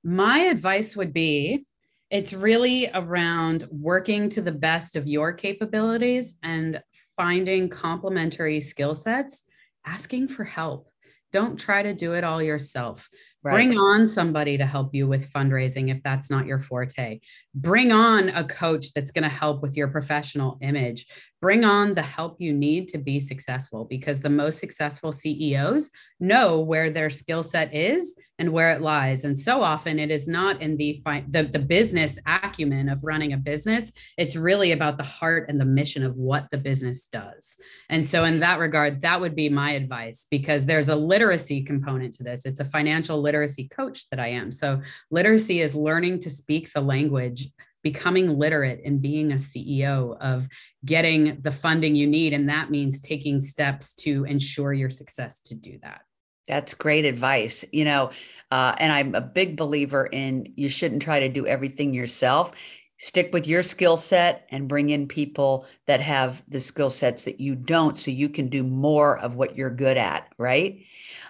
my 0.05 0.40
advice 0.40 0.95
would 0.95 1.12
be 1.12 1.67
it's 2.11 2.33
really 2.33 2.90
around 2.95 3.67
working 3.73 4.29
to 4.29 4.40
the 4.40 4.53
best 4.53 4.95
of 4.95 5.09
your 5.09 5.33
capabilities 5.33 6.38
and 6.43 6.81
finding 7.17 7.69
complementary 7.69 8.61
skill 8.61 8.95
sets 8.95 9.49
asking 9.85 10.29
for 10.29 10.45
help. 10.45 10.88
Don't 11.33 11.59
try 11.59 11.83
to 11.83 11.95
do 11.95 12.14
it 12.14 12.23
all 12.23 12.43
yourself. 12.43 13.09
Right. 13.43 13.55
Bring 13.55 13.77
on 13.77 14.07
somebody 14.07 14.57
to 14.57 14.64
help 14.64 14.95
you 14.95 15.07
with 15.07 15.31
fundraising 15.33 15.90
if 15.90 16.03
that's 16.03 16.31
not 16.31 16.47
your 16.47 16.59
forte. 16.59 17.21
Bring 17.55 17.93
on 17.93 18.31
a 18.31 18.45
coach 18.45 18.93
that's 18.95 19.11
going 19.11 19.25
to 19.25 19.29
help 19.29 19.61
with 19.61 19.77
your 19.77 19.88
professional 19.88 20.57
image. 20.62 21.07
Bring 21.45 21.63
on 21.63 21.93
the 21.93 22.01
help 22.01 22.41
you 22.41 22.55
need 22.55 22.89
to 22.89 22.97
be 22.97 23.21
successful 23.21 23.85
because 23.85 24.19
the 24.19 24.31
most 24.31 24.59
successful 24.59 25.13
CEOs 25.13 25.91
know 26.19 26.61
where 26.61 26.89
their 26.89 27.11
skill 27.11 27.43
set 27.43 27.75
is 27.75 28.19
and 28.39 28.51
where 28.51 28.71
it 28.71 28.81
lies. 28.81 29.25
And 29.25 29.39
so 29.39 29.63
often 29.63 29.99
it 29.99 30.11
is 30.11 30.27
not 30.27 30.63
in 30.63 30.79
the, 30.79 30.99
the 31.29 31.43
the 31.43 31.59
business 31.59 32.19
acumen 32.27 32.89
of 32.89 33.05
running 33.05 33.35
a 33.35 33.37
business. 33.37 33.93
It's 34.17 34.37
really 34.37 34.73
about 34.73 34.97
the 34.97 35.05
heart 35.05 35.51
and 35.51 35.61
the 35.61 35.67
mission 35.67 36.07
of 36.07 36.17
what 36.17 36.47
the 36.51 36.57
business 36.57 37.09
does. 37.09 37.59
And 37.91 38.07
so 38.07 38.25
in 38.25 38.41
that 38.41 38.59
regard, 38.59 39.03
that 39.03 39.21
would 39.21 39.37
be 39.37 39.51
my 39.51 39.73
advice 39.73 40.27
because 40.31 40.65
there's 40.65 40.89
a 40.89 40.97
literacy 40.97 41.63
component 41.63 42.15
to 42.15 42.23
this. 42.23 42.47
It's 42.47 42.61
a 42.61 42.65
financial 42.65 43.21
literacy 43.21 43.69
coach 43.69 44.09
that 44.09 44.19
I 44.19 44.29
am. 44.29 44.51
So 44.51 44.81
literacy 45.11 45.61
is 45.61 45.75
learning 45.75 46.21
to 46.21 46.31
speak 46.31 46.73
the 46.73 46.81
language 46.81 47.51
becoming 47.85 48.38
literate 48.38 48.81
and 48.85 49.01
being 49.01 49.31
a 49.31 49.37
CEO 49.37 50.16
of 50.18 50.49
getting 50.85 51.38
the 51.42 51.53
funding 51.53 51.94
you 51.94 52.07
need. 52.07 52.33
And 52.33 52.49
that 52.49 52.70
means 52.70 53.01
taking 53.01 53.40
steps 53.40 53.92
to 53.97 54.25
ensure 54.25 54.73
your 54.73 54.90
success 54.90 55.38
to 55.42 55.55
do 55.55 55.79
that. 55.83 56.01
That's 56.49 56.75
great 56.75 57.05
advice. 57.05 57.64
You 57.73 57.85
know, 57.85 58.11
uh, 58.51 58.75
and 58.79 58.90
I'm 58.90 59.14
a 59.14 59.20
big 59.20 59.57
believer 59.57 60.07
in 60.07 60.53
you 60.57 60.68
shouldn't 60.68 61.03
try 61.03 61.20
to 61.20 61.29
do 61.29 61.47
everything 61.47 61.94
yourself. 61.94 62.53
Stick 62.99 63.33
with 63.33 63.47
your 63.47 63.62
skill 63.62 63.97
set 63.97 64.47
and 64.51 64.68
bring 64.68 64.88
in 64.88 65.07
people 65.07 65.66
that 65.87 66.01
have 66.01 66.42
the 66.49 66.61
skill 66.61 66.90
sets 66.90 67.25
that 67.25 67.40
you 67.40 67.55
don't 67.55 67.99
so 67.99 68.11
you 68.11 68.29
can 68.29 68.49
do 68.49 68.62
more 68.62 69.18
of 69.18 69.35
what 69.35 69.57
you're 69.57 69.70
good 69.70 69.99
at, 69.99 70.33
right? 70.38 70.81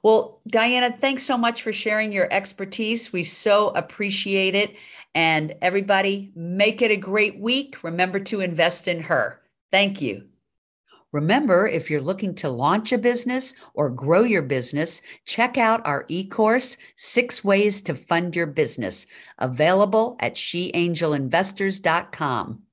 Well, 0.04 0.42
Diana, 0.46 0.96
thanks 1.02 1.24
so 1.24 1.36
much 1.36 1.64
for 1.64 1.74
sharing 1.74 2.12
your 2.12 2.32
expertise. 2.32 3.12
We 3.12 3.24
so 3.24 3.70
appreciate 3.70 4.54
it. 4.54 4.76
And 5.16 5.56
everybody, 5.60 6.32
make 6.36 6.84
it 6.84 6.92
a 6.92 6.98
great 6.98 7.40
week. 7.40 7.84
Remember 7.84 8.20
to 8.20 8.42
invest 8.42 8.88
in 8.88 9.02
her. 9.02 9.42
Thank 9.72 10.02
you. 10.02 10.33
Remember, 11.14 11.66
if 11.68 11.90
you're 11.90 12.02
looking 12.02 12.36
to 12.36 12.50
launch 12.50 12.92
a 12.92 12.98
business 12.98 13.54
or 13.74 13.90
grow 13.90 14.24
your 14.24 14.42
business, 14.42 15.02
check 15.26 15.58
out 15.58 15.86
our 15.86 16.04
e 16.10 16.26
course, 16.26 16.76
Six 16.98 17.42
Ways 17.44 17.82
to 17.84 17.96
Fund 17.96 18.36
Your 18.36 18.48
Business, 18.48 19.06
available 19.38 20.18
at 20.20 20.34
sheangelinvestors.com. 20.34 22.64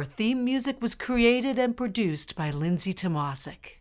Our 0.00 0.06
theme 0.06 0.46
music 0.46 0.80
was 0.80 0.94
created 0.94 1.58
and 1.58 1.76
produced 1.76 2.34
by 2.34 2.50
Lindsay 2.50 2.94
Tomasic. 2.94 3.79